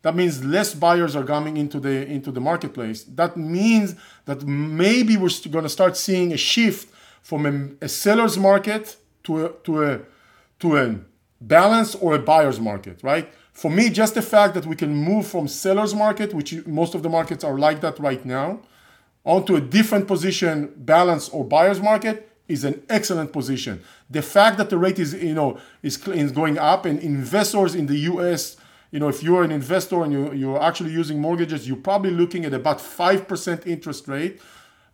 that 0.03 0.15
means 0.15 0.45
less 0.45 0.75
buyers 0.75 1.17
are 1.17 1.25
coming 1.25 1.57
into 1.57 1.81
the 1.81 2.07
into 2.07 2.31
the 2.31 2.41
marketplace. 2.41 3.05
That 3.05 3.37
means 3.37 3.97
that 4.25 4.47
maybe 4.47 5.17
we're 5.17 5.31
going 5.51 5.65
to 5.65 5.69
start 5.69 5.97
seeing 5.97 6.33
a 6.33 6.37
shift 6.37 6.93
from 7.23 7.47
a, 7.47 7.85
a 7.85 7.89
seller's 7.89 8.39
market 8.39 8.97
to 9.25 9.47
a, 9.47 9.49
to 9.65 9.85
a 9.85 10.01
to 10.61 10.77
a 10.77 11.01
balance 11.41 11.95
or 11.97 12.15
a 12.15 12.19
buyer's 12.19 12.61
market, 12.61 13.03
right? 13.03 13.29
For 13.53 13.71
me, 13.71 13.91
just 13.91 14.15
the 14.15 14.23
fact 14.23 14.55
that 14.55 14.67
we 14.67 14.77
can 14.77 14.95
move 14.95 15.27
from 15.27 15.49
seller's 15.49 15.95
market, 15.95 16.33
which 16.33 16.67
most 16.67 16.95
of 16.95 17.03
the 17.03 17.09
markets 17.09 17.43
are 17.43 17.59
like 17.59 17.81
that 17.81 17.99
right 17.99 18.25
now, 18.25 18.61
onto 19.27 19.57
a 19.57 19.61
different 19.61 20.07
position, 20.07 20.73
balance 20.77 21.29
or 21.29 21.45
buyer's 21.45 21.81
market, 21.81 22.31
is 22.49 22.62
an 22.62 22.81
excellent 22.89 23.33
position. 23.33 23.83
The 24.09 24.23
fact 24.23 24.57
that 24.59 24.71
the 24.71 24.79
rate 24.79 25.01
is, 25.01 25.12
you 25.15 25.35
know, 25.35 25.59
is, 25.83 25.99
is 26.09 26.31
going 26.31 26.59
up 26.59 26.87
and 26.87 27.01
investors 27.01 27.75
in 27.75 27.87
the 27.87 27.97
US, 28.12 28.57
you 28.93 29.01
know, 29.01 29.09
if 29.09 29.25
you're 29.25 29.43
an 29.43 29.51
investor 29.51 30.05
and 30.05 30.12
you, 30.12 30.33
you're 30.33 30.62
actually 30.62 30.93
using 30.93 31.21
mortgages, 31.21 31.67
you're 31.67 31.77
probably 31.77 32.12
looking 32.12 32.45
at 32.45 32.55
about 32.55 32.79
5% 32.79 33.67
interest 33.67 34.07
rate. 34.07 34.41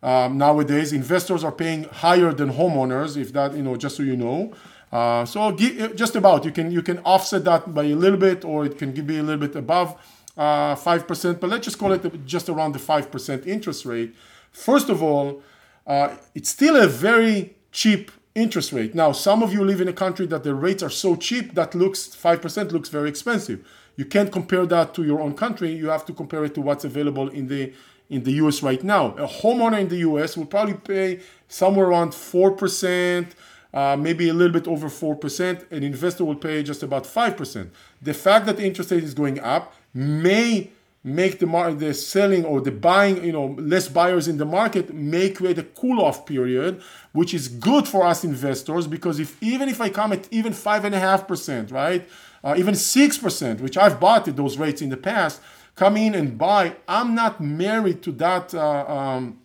Um, 0.01 0.39
nowadays, 0.39 0.91
investors 0.93 1.43
are 1.43 1.51
paying 1.51 1.83
higher 1.83 2.33
than 2.33 2.51
homeowners, 2.51 3.15
if 3.15 3.31
that, 3.33 3.55
you 3.55 3.61
know, 3.61 3.75
just 3.75 3.95
so 3.97 4.03
you 4.03 4.17
know. 4.17 4.51
Uh, 4.91 5.25
so 5.25 5.51
just 5.51 6.15
about 6.15 6.45
you 6.45 6.51
can 6.51 6.69
you 6.69 6.83
can 6.83 6.99
offset 6.99 7.43
that 7.45 7.73
by 7.73 7.83
a 7.83 7.95
little 7.95 8.19
bit, 8.19 8.45
or 8.45 8.63
it 8.65 8.77
can 8.77 8.91
be 8.91 9.17
a 9.17 9.23
little 9.23 9.47
bit 9.47 9.55
above 9.55 9.97
uh, 10.37 10.75
five 10.75 11.03
uh, 11.03 11.05
percent. 11.05 11.39
But 11.39 11.49
let's 11.49 11.65
just 11.65 11.77
call 11.77 11.91
it 11.91 12.25
just 12.25 12.49
around 12.49 12.73
the 12.73 12.79
five 12.79 13.11
percent 13.11 13.45
interest 13.45 13.85
rate. 13.85 14.15
First 14.51 14.89
of 14.89 15.01
all, 15.01 15.41
uh, 15.85 16.15
it's 16.35 16.49
still 16.49 16.75
a 16.75 16.87
very 16.87 17.55
cheap 17.71 18.11
interest 18.35 18.71
rate. 18.71 18.95
Now, 18.95 19.11
some 19.11 19.43
of 19.43 19.53
you 19.53 19.63
live 19.63 19.81
in 19.81 19.87
a 19.87 19.93
country 19.93 20.25
that 20.27 20.43
the 20.43 20.55
rates 20.55 20.81
are 20.81 20.89
so 20.89 21.15
cheap 21.15 21.53
that 21.53 21.75
looks 21.75 22.07
5% 22.07 22.71
looks 22.71 22.89
very 22.89 23.09
expensive. 23.09 23.65
You 23.95 24.05
can't 24.05 24.31
compare 24.31 24.65
that 24.65 24.93
to 24.95 25.03
your 25.03 25.21
own 25.21 25.35
country. 25.35 25.71
You 25.71 25.89
have 25.89 26.05
to 26.05 26.13
compare 26.13 26.43
it 26.45 26.55
to 26.55 26.61
what's 26.61 26.83
available 26.83 27.29
in 27.29 27.47
the 27.47 27.73
in 28.09 28.23
the 28.23 28.33
US 28.33 28.61
right 28.61 28.83
now. 28.83 29.15
A 29.15 29.27
homeowner 29.27 29.79
in 29.79 29.87
the 29.87 29.97
US 29.97 30.35
will 30.37 30.45
probably 30.45 30.73
pay 30.73 31.21
somewhere 31.47 31.87
around 31.87 32.11
4%, 32.11 33.27
uh, 33.73 33.95
maybe 33.97 34.29
a 34.29 34.33
little 34.33 34.53
bit 34.53 34.67
over 34.67 34.87
4%. 34.87 35.71
An 35.71 35.83
investor 35.83 36.25
will 36.25 36.35
pay 36.35 36.61
just 36.63 36.83
about 36.83 37.05
5%. 37.05 37.69
The 38.01 38.13
fact 38.13 38.45
that 38.47 38.57
the 38.57 38.65
interest 38.65 38.91
rate 38.91 39.03
is 39.03 39.13
going 39.13 39.39
up 39.39 39.73
may 39.93 40.69
make 41.03 41.39
the 41.39 41.75
the 41.77 41.93
selling 41.93 42.45
or 42.45 42.61
the 42.61 42.71
buying, 42.71 43.23
you 43.23 43.33
know, 43.33 43.47
less 43.59 43.89
buyers 43.89 44.27
in 44.27 44.37
the 44.37 44.45
market 44.45 44.93
may 44.93 45.29
create 45.29 45.57
a 45.57 45.63
cool 45.63 46.01
off 46.01 46.25
period, 46.25 46.81
which 47.11 47.33
is 47.33 47.47
good 47.49 47.87
for 47.87 48.05
us 48.05 48.23
investors 48.23 48.87
because 48.87 49.19
if 49.19 49.41
even 49.43 49.67
if 49.67 49.81
I 49.81 49.89
come 49.89 50.13
at 50.13 50.27
even 50.31 50.53
five 50.53 50.85
and 50.85 50.95
a 50.95 50.99
half 50.99 51.27
percent, 51.27 51.71
right, 51.71 52.07
uh, 52.43 52.55
even 52.57 52.75
six 52.75 53.17
percent, 53.17 53.59
which 53.59 53.77
I've 53.77 53.99
bought 53.99 54.27
at 54.27 54.37
those 54.37 54.57
rates 54.57 54.81
in 54.81 54.89
the 54.89 54.97
past, 54.97 55.41
come 55.75 55.97
in 55.97 56.15
and 56.15 56.37
buy. 56.37 56.75
I'm 56.87 57.13
not 57.15 57.41
married 57.41 58.01
to 58.03 58.11
that 58.13 58.53
uh, 58.53 58.85
um, 58.87 59.39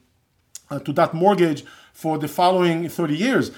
uh, 0.70 0.78
to 0.80 0.92
that 0.92 1.12
mortgage 1.12 1.64
for 1.92 2.18
the 2.18 2.28
following 2.28 2.88
30 2.88 3.16
years. 3.16 3.50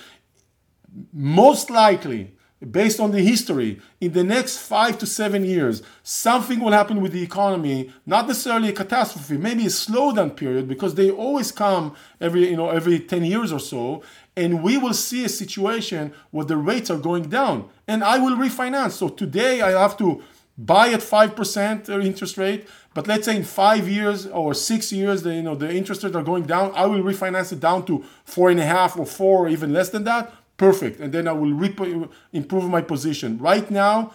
Most 1.12 1.68
likely, 1.68 2.35
based 2.68 3.01
on 3.01 3.11
the 3.11 3.20
history, 3.20 3.81
in 4.01 4.12
the 4.12 4.23
next 4.23 4.59
five 4.59 4.99
to 4.99 5.07
seven 5.07 5.44
years, 5.44 5.83
something 6.03 6.61
will 6.61 6.73
happen 6.73 7.01
with 7.01 7.12
the 7.12 7.23
economy, 7.23 7.90
not 8.05 8.29
necessarily 8.29 8.68
a 8.68 8.73
catastrophe, 8.73 9.38
maybe 9.38 9.64
a 9.64 9.70
slowdown 9.70 10.37
period, 10.37 10.68
because 10.68 10.94
they 10.94 11.11
always 11.11 11.53
come 11.53 11.94
every, 12.20 12.51
you 12.51 12.57
know, 12.57 12.68
every 12.68 13.01
10 13.01 13.25
years 13.25 13.51
or 13.51 13.61
so, 13.61 14.03
and 14.37 14.62
we 14.62 14.77
will 14.77 14.92
see 14.92 15.25
a 15.25 15.29
situation 15.29 16.12
where 16.31 16.44
the 16.44 16.57
rates 16.57 16.90
are 16.90 16.99
going 16.99 17.29
down. 17.29 17.68
And 17.88 18.05
I 18.05 18.18
will 18.18 18.37
refinance. 18.37 18.92
So 18.92 19.09
today 19.09 19.62
I 19.62 19.70
have 19.70 19.96
to 19.99 20.23
buy 20.57 20.90
at 20.90 21.01
5% 21.01 21.88
interest 22.05 22.37
rate, 22.37 22.68
but 22.92 23.07
let's 23.07 23.25
say 23.25 23.37
in 23.37 23.44
five 23.44 23.88
years 23.88 24.27
or 24.27 24.53
six 24.53 24.92
years, 24.92 25.23
the, 25.23 25.35
you 25.35 25.42
know, 25.42 25.55
the 25.55 25.73
interest 25.73 26.03
rates 26.03 26.14
are 26.14 26.23
going 26.23 26.42
down, 26.42 26.73
I 26.75 26.85
will 26.85 27.03
refinance 27.03 27.53
it 27.53 27.61
down 27.61 27.87
to 27.87 28.05
four 28.25 28.51
and 28.51 28.61
a 28.61 28.66
half 28.66 28.99
or 28.99 29.07
four 29.07 29.46
or 29.46 29.49
even 29.49 29.73
less 29.73 29.88
than 29.88 30.05
that 30.05 30.31
perfect. 30.61 31.01
And 31.01 31.11
then 31.11 31.27
I 31.27 31.33
will 31.33 31.55
rep- 31.55 32.11
improve 32.35 32.68
my 32.68 32.83
position. 32.83 33.38
Right 33.38 33.68
now, 33.70 34.12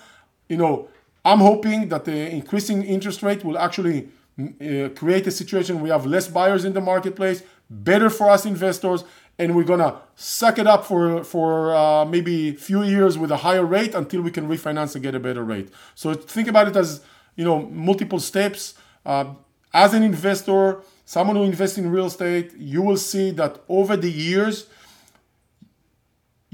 you 0.48 0.58
know, 0.58 0.88
I'm 1.30 1.40
hoping 1.40 1.90
that 1.90 2.06
the 2.06 2.18
increasing 2.40 2.84
interest 2.84 3.24
rate 3.24 3.44
will 3.44 3.58
actually 3.58 4.10
uh, 4.40 4.90
create 5.00 5.26
a 5.26 5.32
situation 5.32 5.82
we 5.82 5.90
have 5.90 6.06
less 6.06 6.28
buyers 6.28 6.64
in 6.64 6.74
the 6.74 6.82
marketplace, 6.82 7.42
better 7.70 8.12
for 8.12 8.30
us 8.30 8.46
investors, 8.46 9.04
and 9.40 9.56
we're 9.56 9.70
gonna 9.74 9.92
suck 10.16 10.60
it 10.60 10.68
up 10.68 10.86
for 10.86 11.24
for 11.24 11.76
uh, 11.76 12.06
maybe 12.06 12.36
few 12.70 12.84
years 12.84 13.18
with 13.18 13.32
a 13.32 13.40
higher 13.48 13.66
rate 13.78 13.94
until 14.02 14.22
we 14.22 14.32
can 14.38 14.46
refinance 14.48 14.94
and 14.96 15.02
get 15.08 15.16
a 15.16 15.20
better 15.28 15.44
rate. 15.44 15.70
So 15.96 16.14
think 16.14 16.48
about 16.48 16.68
it 16.68 16.76
as 16.84 17.02
you 17.40 17.46
know 17.48 17.58
multiple 17.90 18.20
steps. 18.20 18.76
Uh, 19.04 19.26
as 19.74 19.94
an 19.98 20.04
investor, 20.04 20.64
someone 21.06 21.36
who 21.38 21.44
invests 21.44 21.78
in 21.82 21.86
real 21.98 22.06
estate, 22.06 22.48
you 22.58 22.82
will 22.88 23.02
see 23.12 23.32
that 23.32 23.54
over 23.68 23.98
the 23.98 24.12
years 24.30 24.68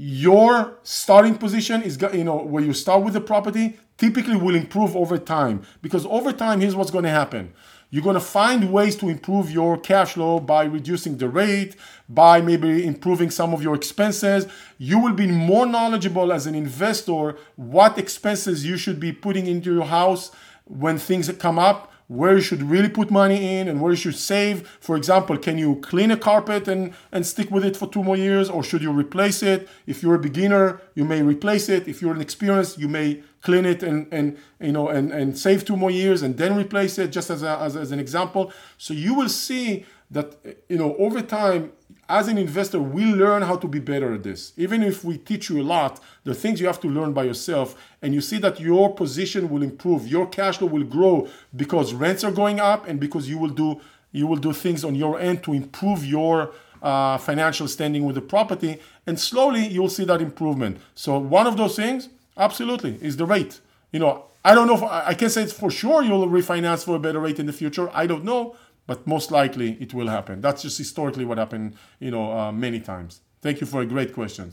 your 0.04 0.78
starting 0.82 1.36
position 1.36 1.80
is 1.80 1.96
you 2.12 2.24
know 2.24 2.38
where 2.38 2.60
you 2.60 2.72
start 2.72 3.04
with 3.04 3.14
the 3.14 3.20
property 3.20 3.78
typically 3.98 4.34
will 4.34 4.56
improve 4.56 4.96
over 4.96 5.16
time 5.16 5.62
because 5.80 6.04
over 6.06 6.32
time 6.32 6.60
here's 6.60 6.74
what's 6.74 6.90
going 6.90 7.04
to 7.04 7.10
happen. 7.10 7.52
You're 7.88 8.02
going 8.02 8.14
to 8.14 8.20
find 8.20 8.72
ways 8.72 8.96
to 8.96 9.08
improve 9.08 9.48
your 9.52 9.78
cash 9.78 10.14
flow 10.14 10.40
by 10.40 10.64
reducing 10.64 11.18
the 11.18 11.28
rate 11.28 11.76
by 12.08 12.40
maybe 12.40 12.84
improving 12.84 13.30
some 13.30 13.54
of 13.54 13.62
your 13.62 13.76
expenses. 13.76 14.48
You 14.76 14.98
will 14.98 15.12
be 15.12 15.28
more 15.28 15.66
knowledgeable 15.66 16.32
as 16.32 16.48
an 16.48 16.56
investor 16.56 17.36
what 17.54 17.96
expenses 17.96 18.66
you 18.66 18.76
should 18.76 18.98
be 18.98 19.12
putting 19.12 19.46
into 19.46 19.72
your 19.72 19.84
house 19.84 20.32
when 20.64 20.98
things 20.98 21.30
come 21.38 21.60
up 21.60 21.91
where 22.12 22.34
you 22.34 22.42
should 22.42 22.62
really 22.62 22.88
put 22.88 23.10
money 23.10 23.56
in 23.56 23.68
and 23.68 23.80
where 23.80 23.92
you 23.92 23.96
should 23.96 24.14
save. 24.14 24.68
For 24.80 24.96
example, 24.96 25.38
can 25.38 25.56
you 25.56 25.76
clean 25.76 26.10
a 26.10 26.16
carpet 26.16 26.68
and, 26.68 26.92
and 27.10 27.26
stick 27.26 27.50
with 27.50 27.64
it 27.64 27.76
for 27.76 27.88
two 27.88 28.04
more 28.04 28.16
years, 28.16 28.50
or 28.50 28.62
should 28.62 28.82
you 28.82 28.92
replace 28.92 29.42
it? 29.42 29.68
If 29.86 30.02
you're 30.02 30.14
a 30.14 30.18
beginner, 30.18 30.80
you 30.94 31.04
may 31.04 31.22
replace 31.22 31.68
it. 31.68 31.88
If 31.88 32.02
you're 32.02 32.14
an 32.14 32.20
experienced, 32.20 32.78
you 32.78 32.88
may 32.88 33.22
clean 33.40 33.64
it 33.64 33.82
and, 33.82 34.06
and 34.12 34.36
you 34.60 34.70
know 34.70 34.88
and, 34.88 35.10
and 35.10 35.36
save 35.36 35.64
two 35.64 35.76
more 35.76 35.90
years 35.90 36.22
and 36.22 36.36
then 36.36 36.56
replace 36.56 36.98
it, 36.98 37.08
just 37.08 37.30
as, 37.30 37.42
a, 37.42 37.58
as, 37.58 37.76
as 37.76 37.90
an 37.92 37.98
example. 37.98 38.52
So 38.78 38.94
you 38.94 39.14
will 39.14 39.28
see 39.30 39.86
that 40.12 40.36
you 40.68 40.78
know 40.78 40.94
over 40.96 41.20
time 41.22 41.72
as 42.08 42.28
an 42.28 42.36
investor, 42.36 42.80
we 42.80 43.06
learn 43.06 43.42
how 43.42 43.56
to 43.56 43.66
be 43.66 43.78
better 43.78 44.12
at 44.14 44.22
this. 44.22 44.52
Even 44.56 44.82
if 44.82 45.02
we 45.02 45.16
teach 45.16 45.48
you 45.48 45.62
a 45.62 45.64
lot, 45.64 46.00
the 46.24 46.34
things 46.34 46.60
you 46.60 46.66
have 46.66 46.80
to 46.80 46.88
learn 46.88 47.12
by 47.12 47.24
yourself, 47.24 47.74
and 48.02 48.12
you 48.12 48.20
see 48.20 48.38
that 48.38 48.60
your 48.60 48.94
position 48.94 49.48
will 49.48 49.62
improve, 49.62 50.06
your 50.06 50.26
cash 50.26 50.58
flow 50.58 50.68
will 50.68 50.84
grow 50.84 51.26
because 51.56 51.94
rents 51.94 52.22
are 52.22 52.32
going 52.32 52.60
up, 52.60 52.86
and 52.86 53.00
because 53.00 53.28
you 53.28 53.38
will 53.38 53.50
do 53.50 53.80
you 54.12 54.26
will 54.26 54.36
do 54.36 54.52
things 54.52 54.84
on 54.84 54.94
your 54.94 55.18
end 55.18 55.42
to 55.42 55.54
improve 55.54 56.04
your 56.04 56.52
uh, 56.82 57.16
financial 57.16 57.66
standing 57.66 58.04
with 58.04 58.14
the 58.14 58.20
property, 58.20 58.78
and 59.06 59.18
slowly 59.18 59.66
you'll 59.66 59.88
see 59.88 60.04
that 60.04 60.20
improvement. 60.20 60.78
So 60.94 61.18
one 61.18 61.46
of 61.46 61.56
those 61.56 61.76
things, 61.76 62.10
absolutely, 62.36 62.98
is 63.00 63.16
the 63.16 63.24
rate. 63.24 63.60
You 63.90 64.00
know, 64.00 64.26
I 64.44 64.54
don't 64.54 64.66
know 64.66 64.74
if 64.74 64.82
I 64.82 65.14
can 65.14 65.30
say 65.30 65.42
it's 65.44 65.52
for 65.52 65.70
sure 65.70 66.02
you'll 66.02 66.26
refinance 66.26 66.84
for 66.84 66.96
a 66.96 66.98
better 66.98 67.20
rate 67.20 67.38
in 67.38 67.46
the 67.46 67.52
future. 67.52 67.88
I 67.94 68.06
don't 68.06 68.24
know, 68.24 68.56
but 68.86 69.06
most 69.06 69.30
likely 69.30 69.76
it 69.80 69.94
will 69.94 70.08
happen. 70.08 70.40
That's 70.40 70.62
just 70.62 70.78
historically 70.78 71.24
what 71.24 71.38
happened, 71.38 71.76
you 72.00 72.10
know, 72.10 72.32
uh, 72.32 72.52
many 72.52 72.80
times. 72.80 73.20
Thank 73.40 73.60
you 73.60 73.66
for 73.66 73.80
a 73.82 73.86
great 73.86 74.12
question. 74.12 74.52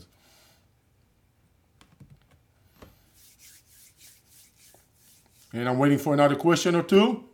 And 5.52 5.68
I'm 5.68 5.78
waiting 5.78 5.98
for 5.98 6.14
another 6.14 6.36
question 6.36 6.76
or 6.76 6.82
two. 6.82 7.24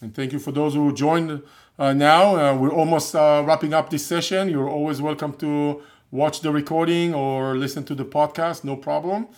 And 0.00 0.14
thank 0.14 0.32
you 0.32 0.38
for 0.38 0.52
those 0.52 0.74
who 0.74 0.94
joined 0.94 1.42
uh, 1.78 1.92
now. 1.92 2.36
Uh, 2.36 2.56
we're 2.56 2.72
almost 2.72 3.14
uh, 3.14 3.42
wrapping 3.44 3.74
up 3.74 3.90
this 3.90 4.06
session. 4.06 4.48
You're 4.48 4.68
always 4.68 5.02
welcome 5.02 5.32
to 5.34 5.82
watch 6.10 6.40
the 6.40 6.50
recording 6.52 7.14
or 7.14 7.56
listen 7.56 7.84
to 7.84 7.94
the 7.94 8.04
podcast, 8.04 8.64
no 8.64 8.76
problem. 8.76 9.28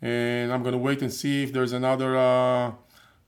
And 0.00 0.52
I'm 0.52 0.62
going 0.62 0.72
to 0.72 0.78
wait 0.78 1.02
and 1.02 1.12
see 1.12 1.42
if 1.42 1.52
there's 1.52 1.72
another 1.72 2.16
uh, 2.16 2.72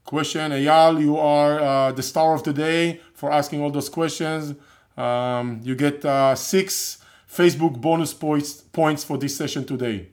question. 0.09 0.51
Eyal, 0.53 1.01
you 1.01 1.19
are 1.19 1.61
uh, 1.61 1.93
the 1.93 2.03
star 2.03 2.35
of 2.35 2.43
the 2.43 2.53
day 2.53 3.01
for 3.13 3.31
asking 3.31 3.61
all 3.61 3.71
those 3.71 3.91
questions. 3.91 4.55
Um, 4.97 5.61
you 5.63 5.75
get 5.77 6.03
uh, 6.05 6.35
six 6.35 6.99
Facebook 7.31 7.79
bonus 7.81 8.15
points 8.15 8.53
points 8.81 9.05
for 9.05 9.19
this 9.19 9.37
session 9.37 9.65
today. 9.65 10.09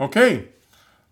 Okay, 0.00 0.48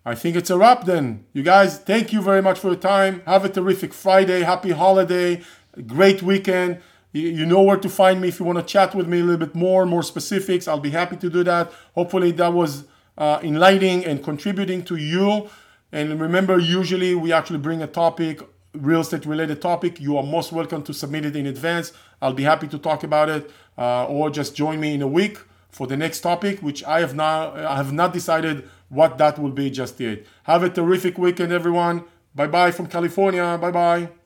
I 0.04 0.14
think 0.14 0.36
it's 0.36 0.50
a 0.50 0.58
wrap 0.58 0.84
then. 0.84 1.24
You 1.32 1.42
guys, 1.42 1.78
thank 1.78 2.12
you 2.12 2.20
very 2.22 2.42
much 2.42 2.58
for 2.60 2.68
your 2.68 2.76
time. 2.76 3.22
Have 3.26 3.44
a 3.44 3.48
terrific 3.48 3.92
Friday. 3.92 4.42
Happy 4.42 4.70
holiday. 4.70 5.42
Great 5.86 6.22
weekend. 6.22 6.80
You 7.16 7.46
know 7.46 7.62
where 7.62 7.78
to 7.78 7.88
find 7.88 8.20
me 8.20 8.28
if 8.28 8.38
you 8.38 8.44
want 8.44 8.58
to 8.58 8.64
chat 8.64 8.94
with 8.94 9.08
me 9.08 9.20
a 9.20 9.22
little 9.22 9.46
bit 9.46 9.54
more, 9.54 9.86
more 9.86 10.02
specifics. 10.02 10.68
I'll 10.68 10.80
be 10.80 10.90
happy 10.90 11.16
to 11.16 11.30
do 11.30 11.42
that. 11.44 11.72
Hopefully, 11.94 12.30
that 12.32 12.52
was 12.52 12.84
uh, 13.16 13.40
enlightening 13.42 14.04
and 14.04 14.22
contributing 14.22 14.84
to 14.84 14.96
you. 14.96 15.48
And 15.92 16.20
remember, 16.20 16.58
usually 16.58 17.14
we 17.14 17.32
actually 17.32 17.58
bring 17.58 17.80
a 17.80 17.86
topic, 17.86 18.42
real 18.74 19.00
estate 19.00 19.24
related 19.24 19.62
topic. 19.62 19.98
You 19.98 20.18
are 20.18 20.22
most 20.22 20.52
welcome 20.52 20.82
to 20.82 20.92
submit 20.92 21.24
it 21.24 21.36
in 21.36 21.46
advance. 21.46 21.92
I'll 22.20 22.34
be 22.34 22.42
happy 22.42 22.68
to 22.68 22.78
talk 22.78 23.02
about 23.02 23.30
it, 23.30 23.50
uh, 23.78 24.04
or 24.06 24.28
just 24.28 24.54
join 24.54 24.78
me 24.78 24.92
in 24.94 25.00
a 25.00 25.08
week 25.08 25.38
for 25.70 25.86
the 25.86 25.96
next 25.96 26.20
topic, 26.20 26.60
which 26.60 26.84
I 26.84 27.00
have 27.00 27.14
not 27.14 27.56
I 27.56 27.76
have 27.76 27.92
not 27.92 28.12
decided 28.12 28.68
what 28.90 29.16
that 29.18 29.38
will 29.38 29.52
be 29.52 29.70
just 29.70 29.98
yet. 30.00 30.24
Have 30.42 30.62
a 30.62 30.68
terrific 30.68 31.16
weekend, 31.16 31.50
everyone. 31.52 32.04
Bye 32.34 32.48
bye 32.48 32.72
from 32.72 32.88
California. 32.88 33.56
Bye 33.58 33.70
bye. 33.70 34.25